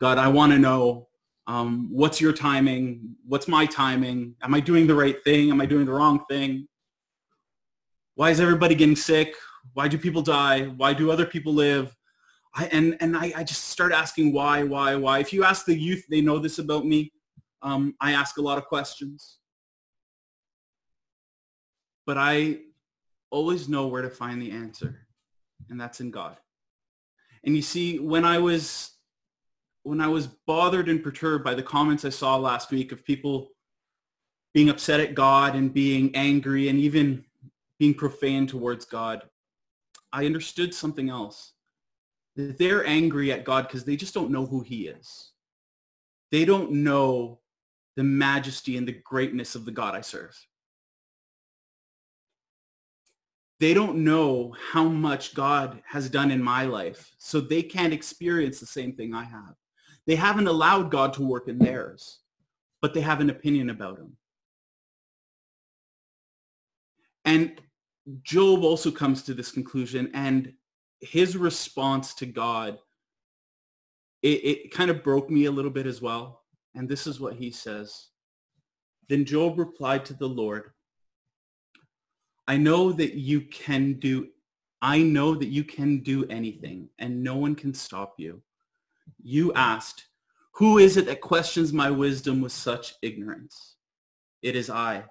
God, 0.00 0.18
I 0.18 0.28
want 0.28 0.52
to 0.52 0.58
know 0.58 1.08
um, 1.46 1.88
what's 1.90 2.20
your 2.20 2.32
timing? 2.32 3.16
What's 3.26 3.48
my 3.48 3.64
timing? 3.64 4.34
Am 4.42 4.54
I 4.54 4.60
doing 4.60 4.86
the 4.86 4.94
right 4.94 5.16
thing? 5.24 5.50
Am 5.50 5.60
I 5.60 5.66
doing 5.66 5.86
the 5.86 5.92
wrong 5.92 6.24
thing? 6.28 6.68
Why 8.14 8.30
is 8.30 8.40
everybody 8.40 8.74
getting 8.74 8.96
sick? 8.96 9.34
Why 9.72 9.88
do 9.88 9.96
people 9.96 10.22
die? 10.22 10.64
Why 10.64 10.92
do 10.92 11.10
other 11.10 11.24
people 11.24 11.54
live? 11.54 11.96
I, 12.54 12.66
and 12.66 12.96
and 13.00 13.16
I, 13.16 13.32
I 13.36 13.44
just 13.44 13.68
start 13.68 13.92
asking 13.92 14.32
why, 14.32 14.62
why, 14.62 14.94
why. 14.96 15.20
If 15.20 15.32
you 15.32 15.44
ask 15.44 15.64
the 15.64 15.78
youth, 15.78 16.04
they 16.10 16.20
know 16.20 16.38
this 16.38 16.58
about 16.58 16.84
me. 16.84 17.12
Um, 17.62 17.94
I 18.00 18.12
ask 18.12 18.38
a 18.38 18.42
lot 18.42 18.58
of 18.58 18.66
questions. 18.66 19.38
But 22.06 22.16
I 22.16 22.60
always 23.30 23.68
know 23.68 23.86
where 23.86 24.02
to 24.02 24.10
find 24.10 24.40
the 24.40 24.50
answer, 24.50 25.06
and 25.68 25.78
that's 25.78 26.00
in 26.00 26.10
God. 26.10 26.38
And 27.44 27.54
you 27.54 27.62
see, 27.62 27.98
when 27.98 28.24
I 28.24 28.38
was 28.38 28.92
when 29.82 30.00
I 30.00 30.08
was 30.08 30.26
bothered 30.26 30.88
and 30.88 31.02
perturbed 31.02 31.44
by 31.44 31.54
the 31.54 31.62
comments 31.62 32.04
I 32.04 32.10
saw 32.10 32.36
last 32.36 32.70
week 32.70 32.92
of 32.92 33.04
people 33.04 33.50
being 34.52 34.68
upset 34.68 35.00
at 35.00 35.14
God 35.14 35.54
and 35.54 35.72
being 35.72 36.14
angry 36.14 36.68
and 36.68 36.78
even 36.78 37.24
being 37.78 37.94
profane 37.94 38.46
towards 38.46 38.84
God, 38.84 39.22
I 40.12 40.26
understood 40.26 40.74
something 40.74 41.08
else. 41.08 41.52
That 42.36 42.58
they're 42.58 42.86
angry 42.86 43.32
at 43.32 43.44
God 43.44 43.66
because 43.66 43.84
they 43.84 43.96
just 43.96 44.14
don't 44.14 44.30
know 44.30 44.46
who 44.46 44.60
he 44.60 44.88
is. 44.88 45.32
They 46.30 46.44
don't 46.44 46.70
know 46.70 47.40
the 47.98 48.04
majesty 48.04 48.76
and 48.76 48.86
the 48.86 49.00
greatness 49.04 49.56
of 49.56 49.64
the 49.64 49.72
God 49.72 49.96
I 49.96 50.02
serve. 50.02 50.38
They 53.58 53.74
don't 53.74 54.04
know 54.04 54.54
how 54.70 54.84
much 54.84 55.34
God 55.34 55.82
has 55.84 56.08
done 56.08 56.30
in 56.30 56.40
my 56.40 56.62
life, 56.62 57.10
so 57.18 57.40
they 57.40 57.60
can't 57.60 57.92
experience 57.92 58.60
the 58.60 58.66
same 58.66 58.92
thing 58.92 59.14
I 59.14 59.24
have. 59.24 59.56
They 60.06 60.14
haven't 60.14 60.46
allowed 60.46 60.92
God 60.92 61.12
to 61.14 61.26
work 61.26 61.48
in 61.48 61.58
theirs, 61.58 62.20
but 62.80 62.94
they 62.94 63.00
have 63.00 63.20
an 63.20 63.30
opinion 63.30 63.68
about 63.68 63.98
him. 63.98 64.16
And 67.24 67.60
Job 68.22 68.62
also 68.62 68.92
comes 68.92 69.24
to 69.24 69.34
this 69.34 69.50
conclusion, 69.50 70.08
and 70.14 70.52
his 71.00 71.36
response 71.36 72.14
to 72.14 72.26
God, 72.26 72.78
it, 74.22 74.44
it 74.44 74.70
kind 74.70 74.88
of 74.88 75.02
broke 75.02 75.30
me 75.30 75.46
a 75.46 75.50
little 75.50 75.72
bit 75.72 75.86
as 75.86 76.00
well. 76.00 76.44
And 76.74 76.88
this 76.88 77.06
is 77.06 77.20
what 77.20 77.34
he 77.34 77.50
says. 77.50 78.08
Then 79.08 79.24
Job 79.24 79.58
replied 79.58 80.04
to 80.06 80.14
the 80.14 80.28
Lord, 80.28 80.70
I 82.46 82.56
know 82.56 82.92
that 82.92 83.14
you 83.14 83.42
can 83.42 83.94
do, 83.94 84.28
I 84.80 85.02
know 85.02 85.34
that 85.34 85.48
you 85.48 85.64
can 85.64 85.98
do 85.98 86.26
anything 86.26 86.88
and 86.98 87.22
no 87.22 87.36
one 87.36 87.54
can 87.54 87.74
stop 87.74 88.14
you. 88.18 88.42
You 89.22 89.52
asked, 89.54 90.06
who 90.52 90.78
is 90.78 90.96
it 90.96 91.06
that 91.06 91.20
questions 91.20 91.72
my 91.72 91.90
wisdom 91.90 92.40
with 92.40 92.52
such 92.52 92.94
ignorance? 93.02 93.76
It 94.42 94.56
is 94.56 94.70
I. 94.70 95.04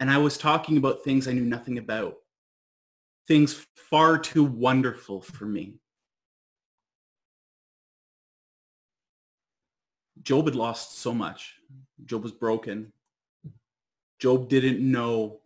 And 0.00 0.10
I 0.10 0.18
was 0.18 0.38
talking 0.38 0.76
about 0.76 1.02
things 1.02 1.26
I 1.26 1.32
knew 1.32 1.44
nothing 1.44 1.78
about, 1.78 2.14
things 3.26 3.66
far 3.74 4.18
too 4.18 4.44
wonderful 4.44 5.20
for 5.20 5.44
me. 5.44 5.80
Job 10.22 10.46
had 10.46 10.54
lost 10.54 10.98
so 10.98 11.12
much. 11.12 11.56
Job 12.04 12.22
was 12.22 12.32
broken. 12.32 12.92
Job 14.18 14.48
didn't 14.48 14.80
know 14.80 15.40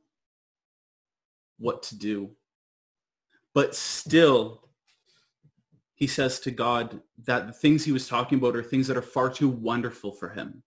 what 1.59 1.83
to 1.85 1.97
do. 1.97 2.31
But 3.55 3.75
still, 3.75 4.69
he 5.95 6.07
says 6.07 6.41
to 6.41 6.51
God 6.51 7.01
that 7.25 7.47
the 7.47 7.53
things 7.53 7.85
he 7.85 7.93
was 7.93 8.09
talking 8.09 8.39
about 8.39 8.57
are 8.57 8.63
things 8.63 8.87
that 8.89 8.97
are 8.97 9.03
far 9.03 9.31
too 9.31 9.49
wonderful 9.49 10.13
for 10.13 10.31
him. 10.31 10.63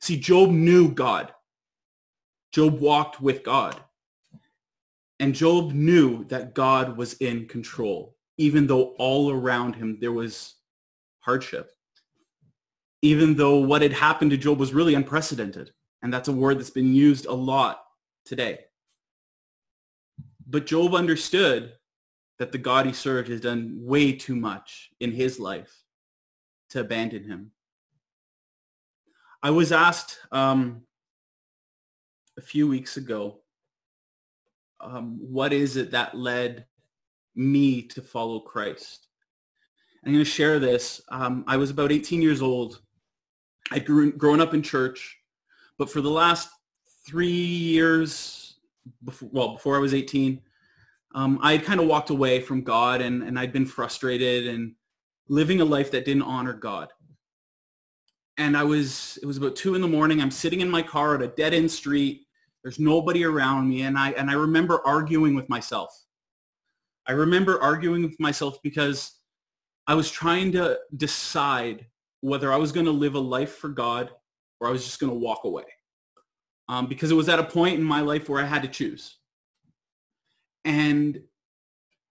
See, 0.00 0.18
Job 0.18 0.50
knew 0.50 0.90
God. 0.90 1.32
Job 2.52 2.80
walked 2.80 3.20
with 3.20 3.42
God. 3.42 3.80
And 5.20 5.34
Job 5.34 5.72
knew 5.72 6.24
that 6.26 6.54
God 6.54 6.96
was 6.96 7.14
in 7.14 7.48
control, 7.48 8.16
even 8.36 8.68
though 8.68 8.94
all 8.98 9.32
around 9.32 9.74
him 9.74 9.98
there 10.00 10.12
was 10.12 10.54
hardship 11.20 11.72
even 13.02 13.34
though 13.34 13.58
what 13.58 13.82
had 13.82 13.92
happened 13.92 14.30
to 14.32 14.36
Job 14.36 14.58
was 14.58 14.74
really 14.74 14.94
unprecedented. 14.94 15.72
And 16.02 16.12
that's 16.12 16.28
a 16.28 16.32
word 16.32 16.58
that's 16.58 16.70
been 16.70 16.94
used 16.94 17.26
a 17.26 17.32
lot 17.32 17.84
today. 18.24 18.60
But 20.46 20.66
Job 20.66 20.94
understood 20.94 21.72
that 22.38 22.52
the 22.52 22.58
God 22.58 22.86
he 22.86 22.92
served 22.92 23.28
has 23.28 23.40
done 23.40 23.76
way 23.80 24.12
too 24.12 24.36
much 24.36 24.90
in 25.00 25.12
his 25.12 25.38
life 25.38 25.82
to 26.70 26.80
abandon 26.80 27.24
him. 27.24 27.50
I 29.42 29.50
was 29.50 29.72
asked 29.72 30.18
um, 30.32 30.82
a 32.36 32.40
few 32.40 32.66
weeks 32.66 32.96
ago, 32.96 33.40
um, 34.80 35.18
what 35.20 35.52
is 35.52 35.76
it 35.76 35.90
that 35.92 36.16
led 36.16 36.66
me 37.34 37.82
to 37.82 38.02
follow 38.02 38.40
Christ? 38.40 39.08
I'm 40.04 40.12
going 40.12 40.24
to 40.24 40.30
share 40.30 40.58
this. 40.58 41.00
Um, 41.08 41.44
I 41.46 41.56
was 41.56 41.70
about 41.70 41.92
18 41.92 42.22
years 42.22 42.40
old 42.40 42.80
I'd 43.70 43.84
grew, 43.84 44.12
grown 44.12 44.40
up 44.40 44.54
in 44.54 44.62
church, 44.62 45.18
but 45.78 45.90
for 45.90 46.00
the 46.00 46.10
last 46.10 46.48
three 47.06 47.28
years, 47.28 48.56
before, 49.04 49.28
well, 49.32 49.48
before 49.54 49.76
I 49.76 49.80
was 49.80 49.94
18, 49.94 50.40
um, 51.14 51.38
I 51.42 51.52
had 51.52 51.64
kind 51.64 51.80
of 51.80 51.86
walked 51.86 52.10
away 52.10 52.40
from 52.40 52.62
God 52.62 53.00
and, 53.00 53.22
and 53.22 53.38
I'd 53.38 53.52
been 53.52 53.66
frustrated 53.66 54.46
and 54.46 54.74
living 55.28 55.60
a 55.60 55.64
life 55.64 55.90
that 55.92 56.04
didn't 56.04 56.22
honor 56.22 56.52
God. 56.52 56.88
And 58.36 58.56
I 58.56 58.62
was, 58.62 59.18
it 59.22 59.26
was 59.26 59.36
about 59.36 59.56
two 59.56 59.74
in 59.74 59.80
the 59.80 59.88
morning. 59.88 60.20
I'm 60.20 60.30
sitting 60.30 60.60
in 60.60 60.70
my 60.70 60.82
car 60.82 61.14
at 61.14 61.22
a 61.22 61.28
dead 61.28 61.54
end 61.54 61.70
street. 61.70 62.26
There's 62.62 62.78
nobody 62.78 63.24
around 63.24 63.68
me. 63.68 63.82
And 63.82 63.98
I, 63.98 64.10
and 64.10 64.30
I 64.30 64.34
remember 64.34 64.86
arguing 64.86 65.34
with 65.34 65.48
myself. 65.48 65.90
I 67.06 67.12
remember 67.12 67.60
arguing 67.60 68.02
with 68.02 68.20
myself 68.20 68.58
because 68.62 69.18
I 69.86 69.94
was 69.94 70.10
trying 70.10 70.52
to 70.52 70.78
decide 70.96 71.86
whether 72.20 72.52
I 72.52 72.56
was 72.56 72.72
going 72.72 72.86
to 72.86 72.92
live 72.92 73.14
a 73.14 73.20
life 73.20 73.56
for 73.56 73.68
God 73.68 74.10
or 74.60 74.68
I 74.68 74.70
was 74.70 74.84
just 74.84 75.00
going 75.00 75.12
to 75.12 75.18
walk 75.18 75.44
away. 75.44 75.64
Um, 76.68 76.86
because 76.86 77.10
it 77.10 77.14
was 77.14 77.28
at 77.28 77.38
a 77.38 77.44
point 77.44 77.78
in 77.78 77.84
my 77.84 78.00
life 78.00 78.28
where 78.28 78.42
I 78.42 78.46
had 78.46 78.62
to 78.62 78.68
choose. 78.68 79.16
And 80.64 81.22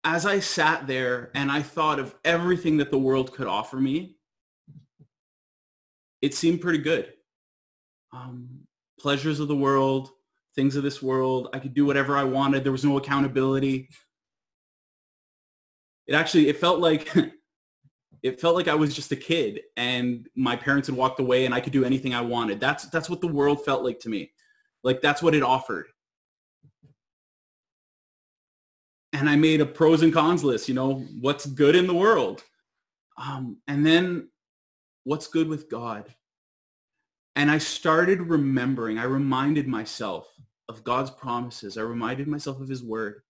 as 0.04 0.26
I 0.26 0.40
sat 0.40 0.86
there 0.86 1.30
and 1.34 1.50
I 1.50 1.62
thought 1.62 1.98
of 1.98 2.14
everything 2.24 2.76
that 2.78 2.90
the 2.90 2.98
world 2.98 3.32
could 3.32 3.46
offer 3.46 3.76
me, 3.76 4.16
it 6.20 6.34
seemed 6.34 6.60
pretty 6.60 6.78
good. 6.78 7.12
Um, 8.12 8.48
pleasures 8.98 9.40
of 9.40 9.48
the 9.48 9.56
world, 9.56 10.10
things 10.54 10.76
of 10.76 10.82
this 10.82 11.00
world. 11.00 11.48
I 11.52 11.58
could 11.58 11.74
do 11.74 11.86
whatever 11.86 12.16
I 12.16 12.24
wanted. 12.24 12.62
There 12.62 12.72
was 12.72 12.84
no 12.84 12.98
accountability. 12.98 13.88
It 16.06 16.14
actually, 16.14 16.48
it 16.48 16.58
felt 16.58 16.78
like 16.80 17.12
it 18.22 18.40
felt 18.40 18.54
like 18.54 18.68
I 18.68 18.74
was 18.74 18.94
just 18.94 19.12
a 19.12 19.16
kid 19.16 19.60
and 19.76 20.28
my 20.36 20.54
parents 20.54 20.88
had 20.88 20.96
walked 20.96 21.18
away 21.18 21.44
and 21.44 21.54
I 21.54 21.60
could 21.60 21.72
do 21.72 21.84
anything 21.84 22.14
I 22.14 22.20
wanted. 22.20 22.60
That's 22.60 22.84
that's 22.86 23.10
what 23.10 23.20
the 23.20 23.28
world 23.28 23.64
felt 23.64 23.82
like 23.82 23.98
to 24.00 24.08
me. 24.08 24.32
Like 24.84 25.00
that's 25.00 25.22
what 25.22 25.34
it 25.34 25.42
offered. 25.42 25.86
And 29.12 29.28
I 29.28 29.36
made 29.36 29.60
a 29.60 29.66
pros 29.66 30.02
and 30.02 30.12
cons 30.12 30.42
list, 30.42 30.68
you 30.68 30.74
know, 30.74 31.04
what's 31.20 31.46
good 31.46 31.76
in 31.76 31.86
the 31.86 31.94
world. 31.94 32.42
Um, 33.18 33.58
and 33.68 33.84
then 33.84 34.28
what's 35.04 35.26
good 35.26 35.48
with 35.48 35.68
God. 35.68 36.14
And 37.36 37.50
I 37.50 37.58
started 37.58 38.20
remembering, 38.22 38.98
I 38.98 39.04
reminded 39.04 39.66
myself 39.66 40.28
of 40.68 40.84
God's 40.84 41.10
promises. 41.10 41.76
I 41.76 41.82
reminded 41.82 42.28
myself 42.28 42.60
of 42.60 42.68
his 42.68 42.82
word. 42.82 43.22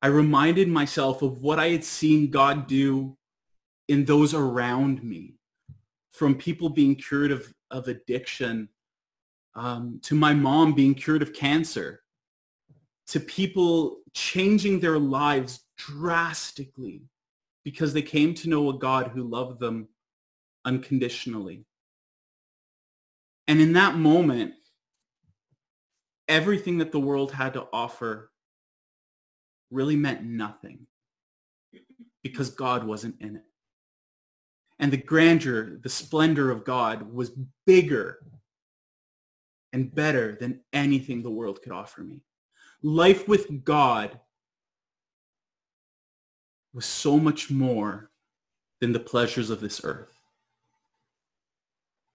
I 0.00 0.08
reminded 0.08 0.68
myself 0.68 1.22
of 1.22 1.40
what 1.40 1.58
I 1.58 1.68
had 1.70 1.84
seen 1.84 2.30
God 2.30 2.68
do 2.68 3.16
in 3.88 4.04
those 4.04 4.34
around 4.34 5.02
me. 5.02 5.34
from 6.12 6.34
people 6.34 6.68
being 6.68 6.96
cured 6.96 7.30
of, 7.30 7.52
of 7.70 7.86
addiction 7.88 8.68
um, 9.54 10.00
to 10.02 10.14
my 10.14 10.34
mom 10.34 10.74
being 10.74 10.94
cured 10.94 11.22
of 11.22 11.32
cancer 11.32 12.02
to 13.06 13.20
people 13.20 13.98
changing 14.14 14.80
their 14.80 14.98
lives 14.98 15.60
drastically 15.76 17.02
because 17.64 17.92
they 17.92 18.02
came 18.02 18.34
to 18.34 18.48
know 18.48 18.68
a 18.68 18.78
God 18.78 19.08
who 19.08 19.22
loved 19.22 19.60
them 19.60 19.88
unconditionally. 20.64 21.64
And 23.46 23.60
in 23.60 23.72
that 23.74 23.96
moment, 23.96 24.54
everything 26.28 26.78
that 26.78 26.92
the 26.92 27.00
world 27.00 27.32
had 27.32 27.54
to 27.54 27.66
offer 27.72 28.30
really 29.70 29.96
meant 29.96 30.22
nothing 30.22 30.86
because 32.22 32.50
God 32.50 32.84
wasn't 32.84 33.20
in 33.20 33.36
it. 33.36 33.47
And 34.78 34.92
the 34.92 34.96
grandeur, 34.96 35.78
the 35.82 35.88
splendor 35.88 36.50
of 36.50 36.64
God 36.64 37.12
was 37.12 37.32
bigger 37.66 38.18
and 39.72 39.94
better 39.94 40.36
than 40.38 40.60
anything 40.72 41.22
the 41.22 41.30
world 41.30 41.62
could 41.62 41.72
offer 41.72 42.02
me. 42.02 42.22
Life 42.82 43.26
with 43.26 43.64
God 43.64 44.18
was 46.72 46.86
so 46.86 47.18
much 47.18 47.50
more 47.50 48.10
than 48.80 48.92
the 48.92 49.00
pleasures 49.00 49.50
of 49.50 49.60
this 49.60 49.80
earth. 49.82 50.14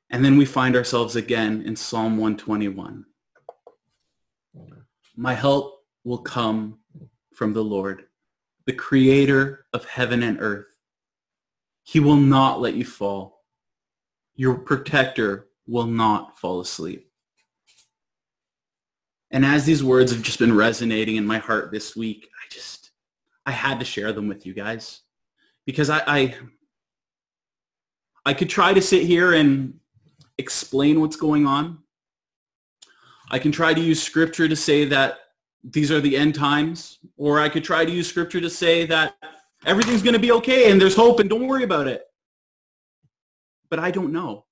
And 0.10 0.24
then 0.24 0.38
we 0.38 0.46
find 0.46 0.76
ourselves 0.76 1.16
again 1.16 1.64
in 1.64 1.76
Psalm 1.76 2.18
121. 2.18 3.06
My 5.16 5.34
help 5.34 5.82
will 6.04 6.20
come 6.20 6.80
from 7.34 7.54
the 7.54 7.64
Lord, 7.64 8.06
the 8.66 8.74
creator 8.74 9.66
of 9.74 9.86
heaven 9.86 10.24
and 10.24 10.40
earth. 10.40 10.73
He 11.84 12.00
will 12.00 12.18
not 12.18 12.62
let 12.62 12.76
you 12.76 12.86
fall. 12.86 13.42
Your 14.36 14.56
protector 14.56 15.48
will 15.68 15.86
not 15.86 16.40
fall 16.40 16.60
asleep. 16.60 17.10
And 19.32 19.46
as 19.46 19.66
these 19.66 19.84
words 19.84 20.12
have 20.12 20.22
just 20.22 20.40
been 20.40 20.56
resonating 20.56 21.16
in 21.16 21.26
my 21.26 21.40
heart 21.40 21.72
this 21.72 21.96
week, 21.96 22.30
I 22.36 22.54
just, 22.54 22.92
I 23.46 23.52
had 23.52 23.80
to 23.80 23.86
share 23.86 24.14
them 24.14 24.28
with 24.28 24.46
you 24.46 24.54
guys 24.54 25.02
because 25.66 25.90
I, 25.90 26.04
I, 26.06 26.36
I 28.26 28.34
could 28.34 28.50
try 28.50 28.74
to 28.74 28.82
sit 28.82 29.04
here 29.04 29.34
and 29.34 29.80
explain 30.38 31.02
what's 31.02 31.16
going 31.16 31.46
on. 31.46 31.80
I 33.32 33.40
can 33.40 33.52
try 33.52 33.74
to 33.74 33.82
use 33.82 34.02
scripture 34.02 34.48
to 34.48 34.56
say 34.56 34.86
that 34.86 35.18
these 35.64 35.92
are 35.92 36.02
the 36.02 36.16
end 36.16 36.36
times, 36.36 37.00
or 37.18 37.40
I 37.40 37.50
could 37.50 37.64
try 37.64 37.86
to 37.86 37.92
use 37.92 38.08
scripture 38.08 38.42
to 38.42 38.50
say 38.50 38.86
that 38.86 39.16
everything's 39.66 40.02
going 40.02 40.14
to 40.14 40.20
be 40.20 40.32
okay 40.32 40.72
and 40.72 40.80
there's 40.80 40.96
hope 40.96 41.20
and 41.20 41.30
don't 41.30 41.48
worry 41.48 41.64
about 41.64 41.88
it. 41.88 42.04
But 43.70 43.80
I 43.80 43.92
don't 43.92 44.14
know. 44.14 44.46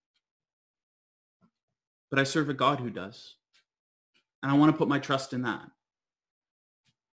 But 2.09 2.19
I 2.19 2.23
serve 2.23 2.49
a 2.49 2.53
God 2.53 2.79
who 2.79 2.89
does. 2.89 3.35
And 4.43 4.51
I 4.51 4.55
want 4.55 4.71
to 4.71 4.77
put 4.77 4.87
my 4.87 4.99
trust 4.99 5.33
in 5.33 5.43
that. 5.43 5.63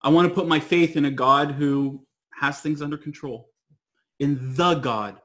I 0.03 0.09
want 0.09 0.29
to 0.29 0.35
put 0.35 0.49
my 0.49 0.59
faith 0.59 0.97
in 0.97 1.05
a 1.05 1.11
God 1.11 1.53
who 1.53 2.05
has 2.35 2.61
things 2.61 2.83
under 2.83 2.97
control, 2.97 3.51
in 4.19 4.55
the 4.57 4.75
God 4.75 5.21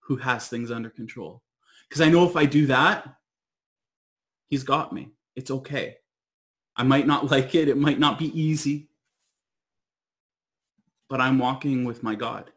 who 0.00 0.16
has 0.16 0.48
things 0.48 0.70
under 0.70 0.88
control. 0.88 1.42
Because 1.88 2.00
I 2.00 2.08
know 2.08 2.26
if 2.26 2.36
I 2.36 2.46
do 2.46 2.66
that, 2.66 3.06
he's 4.48 4.64
got 4.64 4.92
me. 4.92 5.10
It's 5.36 5.50
okay. 5.50 5.96
I 6.76 6.82
might 6.82 7.06
not 7.06 7.30
like 7.30 7.54
it. 7.54 7.68
It 7.68 7.76
might 7.76 7.98
not 7.98 8.18
be 8.18 8.38
easy. 8.38 8.88
But 11.08 11.20
I'm 11.20 11.38
walking 11.38 11.84
with 11.84 12.02
my 12.02 12.14
God. 12.14 12.50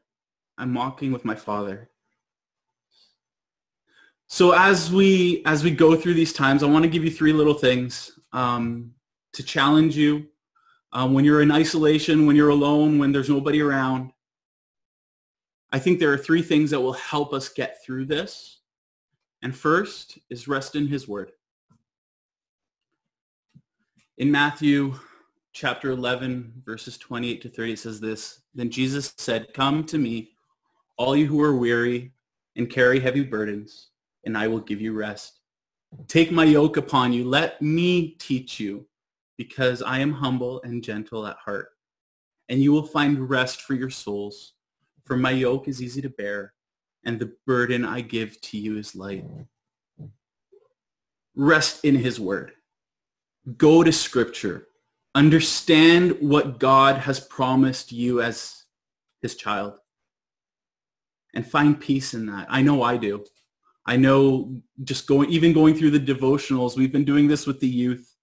I'm 0.57 0.73
walking 0.73 1.11
with 1.11 1.25
my 1.25 1.35
Father. 1.35 1.89
So 4.27 4.51
as 4.51 4.91
we 4.91 5.41
as 5.45 5.63
we 5.63 5.71
go 5.71 5.95
through 5.95 6.15
these 6.15 6.33
times, 6.33 6.63
I 6.63 6.67
want 6.67 6.83
to 6.83 6.89
give 6.89 7.03
you 7.03 7.11
three 7.11 7.33
little 7.33 7.53
things 7.53 8.19
um, 8.33 8.91
to 9.33 9.43
challenge 9.43 9.95
you 9.95 10.27
um, 10.91 11.13
when 11.13 11.23
you're 11.23 11.41
in 11.41 11.51
isolation, 11.51 12.25
when 12.25 12.35
you're 12.35 12.49
alone, 12.49 12.99
when 12.99 13.11
there's 13.11 13.29
nobody 13.29 13.61
around. 13.61 14.11
I 15.71 15.79
think 15.79 15.99
there 15.99 16.11
are 16.11 16.17
three 16.17 16.41
things 16.41 16.71
that 16.71 16.79
will 16.79 16.93
help 16.93 17.33
us 17.33 17.49
get 17.49 17.83
through 17.83 18.05
this. 18.05 18.59
And 19.41 19.55
first 19.55 20.17
is 20.29 20.47
rest 20.47 20.75
in 20.75 20.87
his 20.87 21.07
word. 21.07 21.31
In 24.17 24.31
Matthew 24.31 24.95
chapter 25.57 25.89
11, 25.89 26.61
verses 26.63 26.99
28 26.99 27.41
to 27.41 27.49
30 27.49 27.75
says 27.75 27.99
this, 27.99 28.41
Then 28.53 28.69
Jesus 28.69 29.11
said, 29.17 29.51
Come 29.55 29.83
to 29.85 29.97
me, 29.97 30.29
all 30.97 31.15
you 31.15 31.25
who 31.25 31.41
are 31.41 31.55
weary 31.55 32.11
and 32.55 32.69
carry 32.69 32.99
heavy 32.99 33.23
burdens, 33.23 33.89
and 34.23 34.37
I 34.37 34.47
will 34.47 34.59
give 34.59 34.79
you 34.79 34.93
rest. 34.93 35.39
Take 36.07 36.31
my 36.31 36.43
yoke 36.43 36.77
upon 36.77 37.11
you. 37.11 37.25
Let 37.25 37.59
me 37.59 38.09
teach 38.19 38.59
you, 38.59 38.85
because 39.35 39.81
I 39.81 39.97
am 39.97 40.13
humble 40.13 40.61
and 40.61 40.83
gentle 40.83 41.25
at 41.25 41.37
heart, 41.37 41.69
and 42.49 42.61
you 42.61 42.71
will 42.71 42.85
find 42.85 43.27
rest 43.27 43.63
for 43.63 43.73
your 43.73 43.89
souls. 43.89 44.53
For 45.05 45.17
my 45.17 45.31
yoke 45.31 45.67
is 45.67 45.81
easy 45.81 46.03
to 46.03 46.09
bear, 46.09 46.53
and 47.03 47.19
the 47.19 47.33
burden 47.47 47.83
I 47.83 48.01
give 48.01 48.39
to 48.41 48.59
you 48.59 48.77
is 48.77 48.95
light. 48.95 49.25
Rest 51.35 51.83
in 51.83 51.95
his 51.95 52.19
word 52.19 52.51
go 53.57 53.81
to 53.81 53.93
scripture. 53.93 54.67
Understand 55.17 56.15
what 56.19 56.59
God 56.59 56.97
has 56.97 57.19
promised 57.19 57.91
you 57.91 58.21
as 58.21 58.65
his 59.23 59.35
child. 59.35 59.79
And 61.33 61.43
find 61.43 61.81
peace 61.81 62.13
in 62.13 62.27
that. 62.27 62.45
I 62.51 62.61
know 62.61 62.83
I 62.83 62.97
do. 62.97 63.25
I 63.87 63.97
know 63.97 64.61
just 64.83 65.07
going, 65.07 65.31
even 65.31 65.53
going 65.53 65.73
through 65.73 65.89
the 65.89 66.13
devotionals, 66.13 66.77
we've 66.77 66.91
been 66.91 67.03
doing 67.03 67.27
this 67.27 67.47
with 67.47 67.59
the 67.59 67.67
youth. 67.67 68.15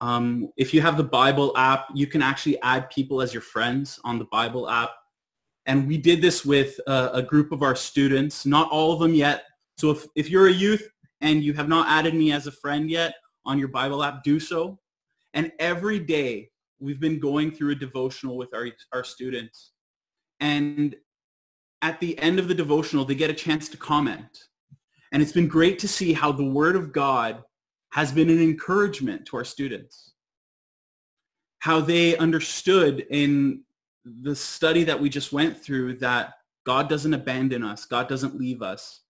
Um, 0.00 0.48
if 0.56 0.74
you 0.74 0.80
have 0.80 0.96
the 0.96 1.04
Bible 1.04 1.56
app, 1.56 1.86
you 1.94 2.08
can 2.08 2.20
actually 2.20 2.60
add 2.62 2.90
people 2.90 3.22
as 3.22 3.32
your 3.32 3.40
friends 3.40 4.00
on 4.02 4.18
the 4.18 4.26
Bible 4.32 4.68
app. 4.68 4.90
And 5.66 5.86
we 5.86 5.98
did 5.98 6.20
this 6.20 6.44
with 6.44 6.80
a, 6.88 7.10
a 7.12 7.22
group 7.22 7.52
of 7.52 7.62
our 7.62 7.76
students, 7.76 8.44
not 8.44 8.68
all 8.72 8.92
of 8.92 8.98
them 8.98 9.14
yet. 9.14 9.44
So 9.78 9.92
if, 9.92 10.04
if 10.16 10.28
you're 10.30 10.48
a 10.48 10.52
youth 10.52 10.90
and 11.20 11.44
you 11.44 11.52
have 11.52 11.68
not 11.68 11.86
added 11.88 12.12
me 12.12 12.32
as 12.32 12.48
a 12.48 12.52
friend 12.52 12.90
yet, 12.90 13.14
on 13.46 13.56
your 13.56 13.68
Bible 13.68 14.02
app, 14.02 14.24
do 14.24 14.40
so. 14.40 14.80
And 15.34 15.52
every 15.58 15.98
day 15.98 16.50
we've 16.78 17.00
been 17.00 17.18
going 17.18 17.50
through 17.50 17.72
a 17.72 17.76
devotional 17.76 18.36
with 18.36 18.54
our, 18.54 18.68
our 18.92 19.04
students. 19.04 19.72
And 20.40 20.94
at 21.82 22.00
the 22.00 22.18
end 22.18 22.38
of 22.38 22.48
the 22.48 22.54
devotional, 22.54 23.04
they 23.04 23.14
get 23.14 23.30
a 23.30 23.34
chance 23.34 23.68
to 23.70 23.76
comment. 23.76 24.44
And 25.12 25.22
it's 25.22 25.32
been 25.32 25.48
great 25.48 25.78
to 25.80 25.88
see 25.88 26.12
how 26.12 26.32
the 26.32 26.44
Word 26.44 26.76
of 26.76 26.92
God 26.92 27.42
has 27.92 28.10
been 28.10 28.30
an 28.30 28.42
encouragement 28.42 29.26
to 29.26 29.36
our 29.36 29.44
students. 29.44 30.14
How 31.58 31.80
they 31.80 32.16
understood 32.16 33.06
in 33.10 33.62
the 34.04 34.34
study 34.34 34.84
that 34.84 35.00
we 35.00 35.08
just 35.08 35.32
went 35.32 35.58
through 35.58 35.98
that 35.98 36.34
God 36.64 36.88
doesn't 36.88 37.14
abandon 37.14 37.62
us. 37.62 37.84
God 37.84 38.08
doesn't 38.08 38.38
leave 38.38 38.62
us. 38.62 39.00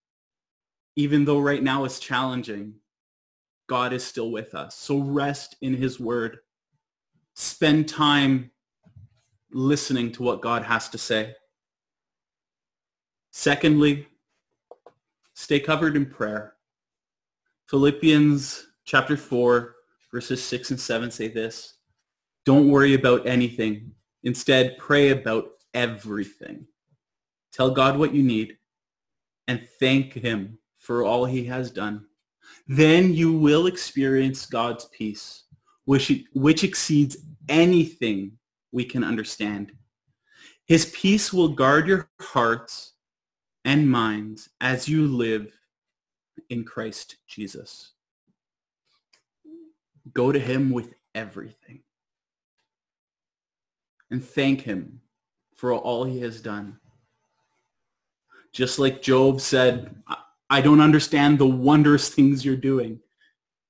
Even 0.97 1.25
though 1.25 1.41
right 1.41 1.63
now 1.63 1.85
it's 1.85 1.99
challenging, 1.99 2.75
God 3.67 3.93
is 3.93 4.05
still 4.05 4.31
with 4.31 4.55
us. 4.55 4.77
So 4.77 4.99
rest 4.99 5.57
in 5.63 5.75
his 5.75 5.99
word. 5.99 6.39
Spend 7.35 7.89
time 7.89 8.51
listening 9.53 10.13
to 10.13 10.23
what 10.23 10.43
God 10.43 10.63
has 10.63 10.89
to 10.91 10.99
say. 10.99 11.35
Secondly, 13.31 14.07
stay 15.35 15.61
covered 15.61 15.97
in 15.97 16.07
prayer. 16.07 16.55
Philippians 17.69 18.67
chapter 18.85 19.17
4, 19.17 19.75
verses 20.13 20.43
6 20.45 20.71
and 20.71 20.81
7 20.81 21.11
say 21.11 21.29
this. 21.29 21.75
Don't 22.45 22.69
worry 22.69 22.95
about 22.95 23.27
anything. 23.27 23.93
Instead, 24.23 24.77
pray 24.79 25.11
about 25.11 25.49
everything. 25.73 26.67
Tell 27.53 27.71
God 27.71 27.97
what 27.97 28.15
you 28.15 28.23
need 28.23 28.59
and 29.49 29.67
thank 29.81 30.13
him 30.13 30.59
for 30.79 31.05
all 31.05 31.25
he 31.25 31.45
has 31.45 31.71
done 31.71 32.07
then 32.67 33.13
you 33.13 33.33
will 33.33 33.67
experience 33.67 34.47
God's 34.47 34.87
peace, 34.87 35.45
which, 35.85 36.25
which 36.33 36.65
exceeds 36.65 37.17
anything 37.49 38.33
we 38.73 38.85
can 38.85 39.05
understand. 39.05 39.73
His 40.67 40.87
peace 40.87 41.33
will 41.33 41.49
guard 41.49 41.87
your 41.87 42.09
hearts 42.21 42.95
and 43.65 43.89
minds 43.89 44.49
as 44.61 44.89
you 44.89 45.07
live 45.07 45.53
in 46.49 46.65
Christ 46.65 47.17
Jesus. 47.27 47.93
Go 50.13 50.33
to 50.33 50.39
him 50.39 50.71
with 50.71 50.95
everything 51.15 51.83
and 54.11 54.25
thank 54.25 54.61
him 54.61 55.01
for 55.55 55.75
all 55.75 56.05
he 56.05 56.21
has 56.21 56.41
done. 56.41 56.79
Just 58.53 58.79
like 58.79 59.03
Job 59.03 59.41
said, 59.41 59.95
I 60.51 60.61
don't 60.61 60.81
understand 60.81 61.39
the 61.39 61.47
wondrous 61.47 62.09
things 62.09 62.45
you're 62.45 62.57
doing, 62.57 63.01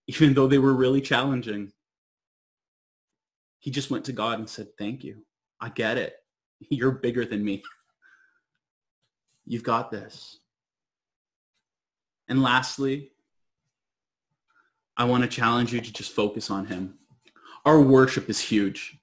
even 0.06 0.34
though 0.34 0.48
they 0.48 0.58
were 0.58 0.74
really 0.74 1.00
challenging. 1.00 1.72
He 3.60 3.70
just 3.70 3.90
went 3.90 4.04
to 4.06 4.12
God 4.12 4.38
and 4.38 4.48
said, 4.48 4.68
thank 4.78 5.04
you. 5.04 5.24
I 5.60 5.70
get 5.70 5.96
it. 5.96 6.16
You're 6.68 6.90
bigger 6.90 7.24
than 7.24 7.44
me. 7.44 7.62
You've 9.46 9.62
got 9.62 9.90
this. 9.90 10.38
And 12.28 12.42
lastly, 12.42 13.12
I 14.96 15.04
want 15.04 15.22
to 15.22 15.28
challenge 15.28 15.72
you 15.72 15.80
to 15.80 15.92
just 15.92 16.12
focus 16.12 16.50
on 16.50 16.66
him. 16.66 16.98
Our 17.64 17.80
worship 17.80 18.28
is 18.28 18.40
huge. 18.40 18.98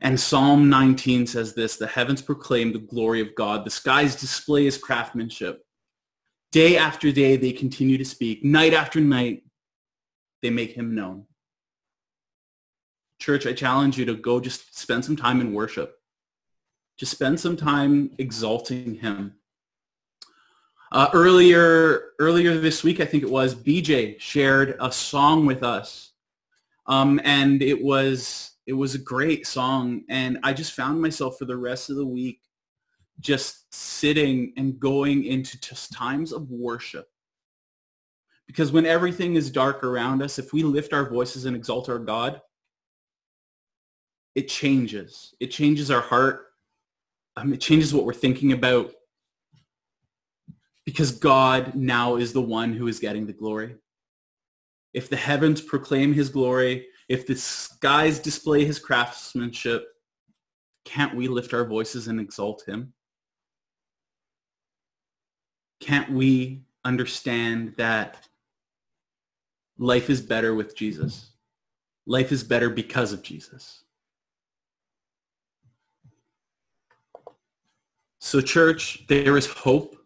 And 0.00 0.18
Psalm 0.18 0.68
19 0.68 1.26
says 1.26 1.54
this, 1.54 1.76
the 1.76 1.86
heavens 1.86 2.20
proclaim 2.20 2.72
the 2.72 2.78
glory 2.78 3.20
of 3.20 3.34
God. 3.34 3.64
The 3.64 3.70
skies 3.70 4.16
display 4.16 4.64
his 4.64 4.76
craftsmanship. 4.76 5.64
Day 6.54 6.76
after 6.76 7.10
day, 7.10 7.34
they 7.36 7.50
continue 7.50 7.98
to 7.98 8.04
speak. 8.04 8.44
Night 8.44 8.74
after 8.74 9.00
night, 9.00 9.42
they 10.40 10.50
make 10.50 10.70
him 10.70 10.94
known. 10.94 11.26
Church, 13.18 13.44
I 13.44 13.52
challenge 13.52 13.98
you 13.98 14.04
to 14.04 14.14
go 14.14 14.38
just 14.38 14.78
spend 14.78 15.04
some 15.04 15.16
time 15.16 15.40
in 15.40 15.52
worship. 15.52 15.98
Just 16.96 17.10
spend 17.10 17.40
some 17.40 17.56
time 17.56 18.12
exalting 18.18 18.94
him. 18.94 19.34
Uh, 20.92 21.08
earlier, 21.12 22.12
earlier 22.20 22.56
this 22.56 22.84
week, 22.84 23.00
I 23.00 23.04
think 23.04 23.24
it 23.24 23.30
was, 23.30 23.52
BJ 23.56 24.20
shared 24.20 24.76
a 24.80 24.92
song 24.92 25.46
with 25.46 25.64
us. 25.64 26.12
Um, 26.86 27.20
and 27.24 27.62
it 27.64 27.82
was 27.82 28.52
it 28.66 28.74
was 28.74 28.94
a 28.94 28.98
great 28.98 29.46
song 29.46 30.04
and 30.08 30.38
i 30.42 30.50
just 30.50 30.72
found 30.72 31.00
myself 31.00 31.36
for 31.38 31.44
the 31.44 31.56
rest 31.56 31.90
of 31.90 31.96
the 31.96 32.06
week 32.06 32.40
just 33.20 33.72
sitting 33.72 34.52
and 34.56 34.78
going 34.78 35.24
into 35.24 35.60
just 35.60 35.92
times 35.92 36.32
of 36.32 36.50
worship. 36.50 37.06
Because 38.46 38.72
when 38.72 38.86
everything 38.86 39.34
is 39.34 39.50
dark 39.50 39.82
around 39.82 40.22
us 40.22 40.38
if 40.38 40.52
we 40.52 40.62
lift 40.62 40.92
our 40.92 41.08
voices 41.08 41.46
and 41.46 41.56
exalt 41.56 41.88
our 41.88 41.98
god 41.98 42.40
it 44.34 44.48
changes. 44.48 45.32
It 45.38 45.52
changes 45.52 45.92
our 45.92 46.00
heart. 46.00 46.46
Um, 47.36 47.52
it 47.52 47.60
changes 47.60 47.94
what 47.94 48.04
we're 48.04 48.12
thinking 48.12 48.50
about. 48.50 48.90
Because 50.84 51.12
god 51.12 51.76
now 51.76 52.16
is 52.16 52.32
the 52.32 52.40
one 52.40 52.72
who 52.72 52.88
is 52.88 52.98
getting 52.98 53.26
the 53.26 53.32
glory. 53.32 53.76
If 54.92 55.08
the 55.08 55.16
heavens 55.16 55.60
proclaim 55.60 56.12
his 56.12 56.28
glory 56.28 56.86
if 57.08 57.26
the 57.26 57.36
skies 57.36 58.18
display 58.18 58.64
his 58.64 58.78
craftsmanship, 58.78 59.86
can't 60.84 61.14
we 61.14 61.28
lift 61.28 61.52
our 61.54 61.64
voices 61.64 62.08
and 62.08 62.20
exalt 62.20 62.64
him? 62.66 62.92
Can't 65.84 66.10
we 66.10 66.62
understand 66.86 67.74
that 67.76 68.26
life 69.76 70.08
is 70.08 70.22
better 70.22 70.54
with 70.54 70.74
Jesus? 70.74 71.32
Life 72.06 72.32
is 72.32 72.42
better 72.42 72.70
because 72.70 73.12
of 73.12 73.22
Jesus. 73.22 73.84
So 78.18 78.40
church, 78.40 79.04
there 79.08 79.36
is 79.36 79.44
hope. 79.44 79.98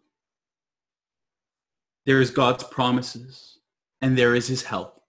There 2.05 2.19
is 2.19 2.29
God's 2.29 2.65
promises 2.65 3.59
and 4.01 4.17
there 4.17 4.35
is 4.35 4.49
his 4.49 4.63
help 4.63 5.01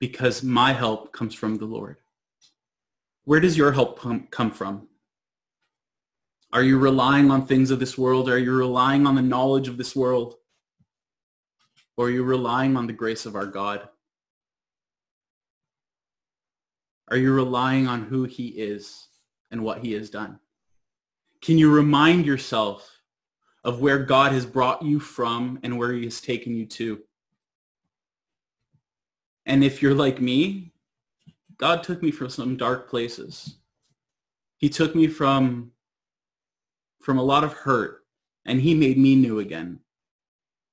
because 0.00 0.42
my 0.42 0.74
help 0.74 1.14
comes 1.14 1.34
from 1.34 1.56
the 1.56 1.64
Lord. 1.64 1.96
Where 3.24 3.40
does 3.40 3.56
your 3.56 3.72
help 3.72 3.98
come 4.30 4.50
from? 4.50 4.87
Are 6.52 6.62
you 6.62 6.78
relying 6.78 7.30
on 7.30 7.46
things 7.46 7.70
of 7.70 7.78
this 7.78 7.98
world? 7.98 8.28
Are 8.28 8.38
you 8.38 8.52
relying 8.52 9.06
on 9.06 9.14
the 9.14 9.22
knowledge 9.22 9.68
of 9.68 9.76
this 9.76 9.94
world? 9.94 10.36
Or 11.96 12.06
are 12.06 12.10
you 12.10 12.22
relying 12.22 12.76
on 12.76 12.86
the 12.86 12.92
grace 12.92 13.26
of 13.26 13.36
our 13.36 13.46
God? 13.46 13.88
Are 17.10 17.16
you 17.16 17.32
relying 17.32 17.86
on 17.86 18.04
who 18.04 18.24
he 18.24 18.48
is 18.48 19.08
and 19.50 19.62
what 19.62 19.78
he 19.78 19.92
has 19.92 20.10
done? 20.10 20.38
Can 21.40 21.58
you 21.58 21.72
remind 21.72 22.26
yourself 22.26 23.02
of 23.64 23.80
where 23.80 23.98
God 23.98 24.32
has 24.32 24.46
brought 24.46 24.82
you 24.82 25.00
from 25.00 25.58
and 25.62 25.78
where 25.78 25.92
he 25.92 26.04
has 26.04 26.20
taken 26.20 26.54
you 26.54 26.66
to? 26.66 27.00
And 29.46 29.64
if 29.64 29.82
you're 29.82 29.94
like 29.94 30.20
me, 30.20 30.72
God 31.56 31.82
took 31.82 32.02
me 32.02 32.10
from 32.10 32.28
some 32.28 32.56
dark 32.56 32.88
places. 32.88 33.56
He 34.58 34.68
took 34.68 34.94
me 34.94 35.06
from, 35.06 35.72
from 37.00 37.18
a 37.18 37.22
lot 37.22 37.44
of 37.44 37.52
hurt 37.52 38.04
and 38.44 38.60
he 38.60 38.74
made 38.74 38.98
me 38.98 39.14
new 39.14 39.38
again. 39.38 39.80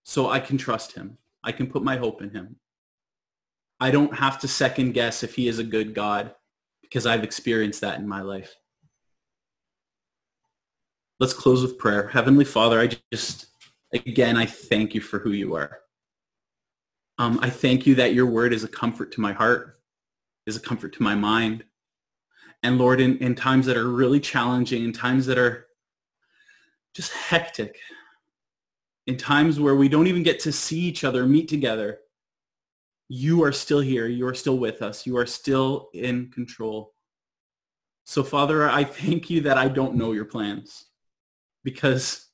So 0.04 0.30
I 0.30 0.40
can 0.40 0.58
trust 0.58 0.94
him. 0.94 1.18
I 1.44 1.52
can 1.52 1.68
put 1.68 1.84
my 1.84 1.98
hope 1.98 2.22
in 2.22 2.30
him. 2.30 2.56
I 3.80 3.92
don't 3.92 4.16
have 4.16 4.40
to 4.40 4.48
second 4.48 4.94
guess 4.94 5.24
if 5.24 5.36
he 5.36 5.48
is 5.48 5.60
a 5.60 5.64
good 5.64 5.94
God 5.94 6.34
because 6.82 7.06
I've 7.06 7.24
experienced 7.24 7.82
that 7.82 8.00
in 8.00 8.08
my 8.08 8.22
life. 8.22 8.56
Let's 11.20 11.34
close 11.34 11.62
with 11.62 11.78
prayer. 11.78 12.08
Heavenly 12.08 12.46
Father, 12.46 12.80
I 12.80 12.90
just, 13.12 13.48
again, 13.94 14.38
I 14.38 14.46
thank 14.46 14.94
you 14.94 15.02
for 15.02 15.20
who 15.20 15.32
you 15.32 15.56
are. 15.56 15.80
Um, 17.18 17.40
I 17.42 17.50
thank 17.50 17.86
you 17.86 17.96
that 17.96 18.14
your 18.14 18.26
word 18.26 18.54
is 18.54 18.64
a 18.64 18.70
comfort 18.70 19.12
to 19.14 19.22
my 19.22 19.34
heart, 19.34 19.80
is 20.46 20.58
a 20.58 20.62
comfort 20.62 20.94
to 20.94 21.04
my 21.04 21.16
mind. 21.16 21.64
And 22.64 22.78
Lord, 22.78 23.00
in, 23.00 23.18
in 23.20 23.36
times 23.36 23.66
that 23.68 23.78
are 23.78 23.90
really 23.90 24.20
challenging, 24.20 24.84
in 24.84 24.92
times 24.92 25.26
that 25.28 25.38
are 25.38 25.65
just 26.96 27.12
hectic, 27.12 27.78
in 29.08 29.18
times 29.18 29.60
where 29.60 29.76
we 29.76 29.90
don't 29.90 30.08
even 30.08 30.24
get 30.24 30.40
to 30.42 30.52
see 30.52 30.80
each 30.80 31.04
other, 31.04 31.26
meet 31.26 31.48
together, 31.48 32.00
you 33.08 33.44
are 33.44 33.52
still 33.52 33.82
here. 33.82 34.08
You 34.08 34.28
are 34.28 34.34
still 34.34 34.58
with 34.58 34.82
us. 34.82 35.06
You 35.06 35.18
are 35.18 35.28
still 35.28 35.90
in 35.94 36.32
control. 36.32 36.94
So 38.06 38.24
Father, 38.24 38.70
I 38.70 38.84
thank 38.84 39.30
you 39.30 39.42
that 39.42 39.58
I 39.58 39.68
don't 39.68 39.96
know 39.96 40.12
your 40.12 40.26
plans 40.26 40.86
because 41.64 42.28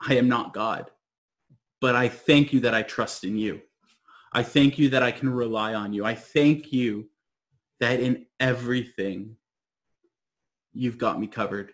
I 0.00 0.14
am 0.14 0.28
not 0.28 0.54
God. 0.54 0.90
But 1.80 1.96
I 1.96 2.08
thank 2.08 2.52
you 2.52 2.60
that 2.60 2.74
I 2.74 2.82
trust 2.82 3.24
in 3.24 3.36
you. 3.38 3.62
I 4.32 4.42
thank 4.42 4.78
you 4.78 4.90
that 4.90 5.02
I 5.02 5.10
can 5.10 5.28
rely 5.28 5.74
on 5.74 5.92
you. 5.92 6.04
I 6.04 6.14
thank 6.14 6.72
you 6.72 7.08
that 7.80 8.00
in 8.00 8.26
everything 8.38 9.36
you've 10.72 10.98
got 10.98 11.18
me 11.18 11.26
covered. 11.26 11.72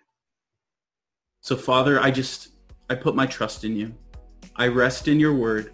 So 1.47 1.55
Father, 1.55 2.01
I 2.01 2.11
just, 2.11 2.49
I 2.91 2.97
put 2.97 3.15
my 3.15 3.25
trust 3.25 3.63
in 3.63 3.77
you. 3.77 3.95
I 4.57 4.67
rest 4.67 5.07
in 5.07 5.21
your 5.21 5.33
word. 5.33 5.73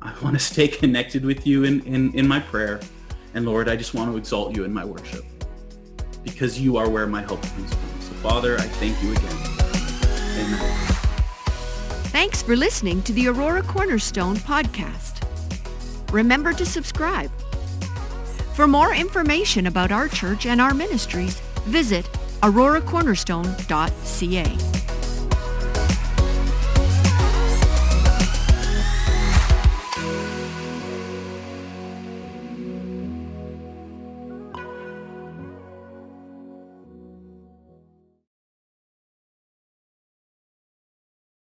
I 0.00 0.14
want 0.22 0.34
to 0.34 0.42
stay 0.52 0.66
connected 0.66 1.26
with 1.26 1.46
you 1.46 1.64
in, 1.64 1.82
in, 1.82 2.14
in 2.14 2.26
my 2.26 2.40
prayer. 2.40 2.80
And 3.34 3.44
Lord, 3.44 3.68
I 3.68 3.76
just 3.76 3.92
want 3.92 4.10
to 4.10 4.16
exalt 4.16 4.56
you 4.56 4.64
in 4.64 4.72
my 4.72 4.82
worship 4.82 5.26
because 6.24 6.58
you 6.58 6.78
are 6.78 6.88
where 6.88 7.06
my 7.06 7.20
help 7.20 7.42
comes 7.42 7.74
from. 7.74 8.00
So 8.00 8.12
Father, 8.22 8.56
I 8.56 8.62
thank 8.62 8.96
you 9.02 9.12
again. 9.12 9.36
Amen. 10.40 10.86
Thanks 12.04 12.40
for 12.40 12.56
listening 12.56 13.02
to 13.02 13.12
the 13.12 13.28
Aurora 13.28 13.62
Cornerstone 13.62 14.36
podcast. 14.36 15.22
Remember 16.12 16.54
to 16.54 16.64
subscribe. 16.64 17.30
For 18.54 18.66
more 18.66 18.94
information 18.94 19.66
about 19.66 19.92
our 19.92 20.08
church 20.08 20.46
and 20.46 20.62
our 20.62 20.72
ministries, 20.72 21.40
visit 21.66 22.08
auroracornerstone.ca. 22.42 24.67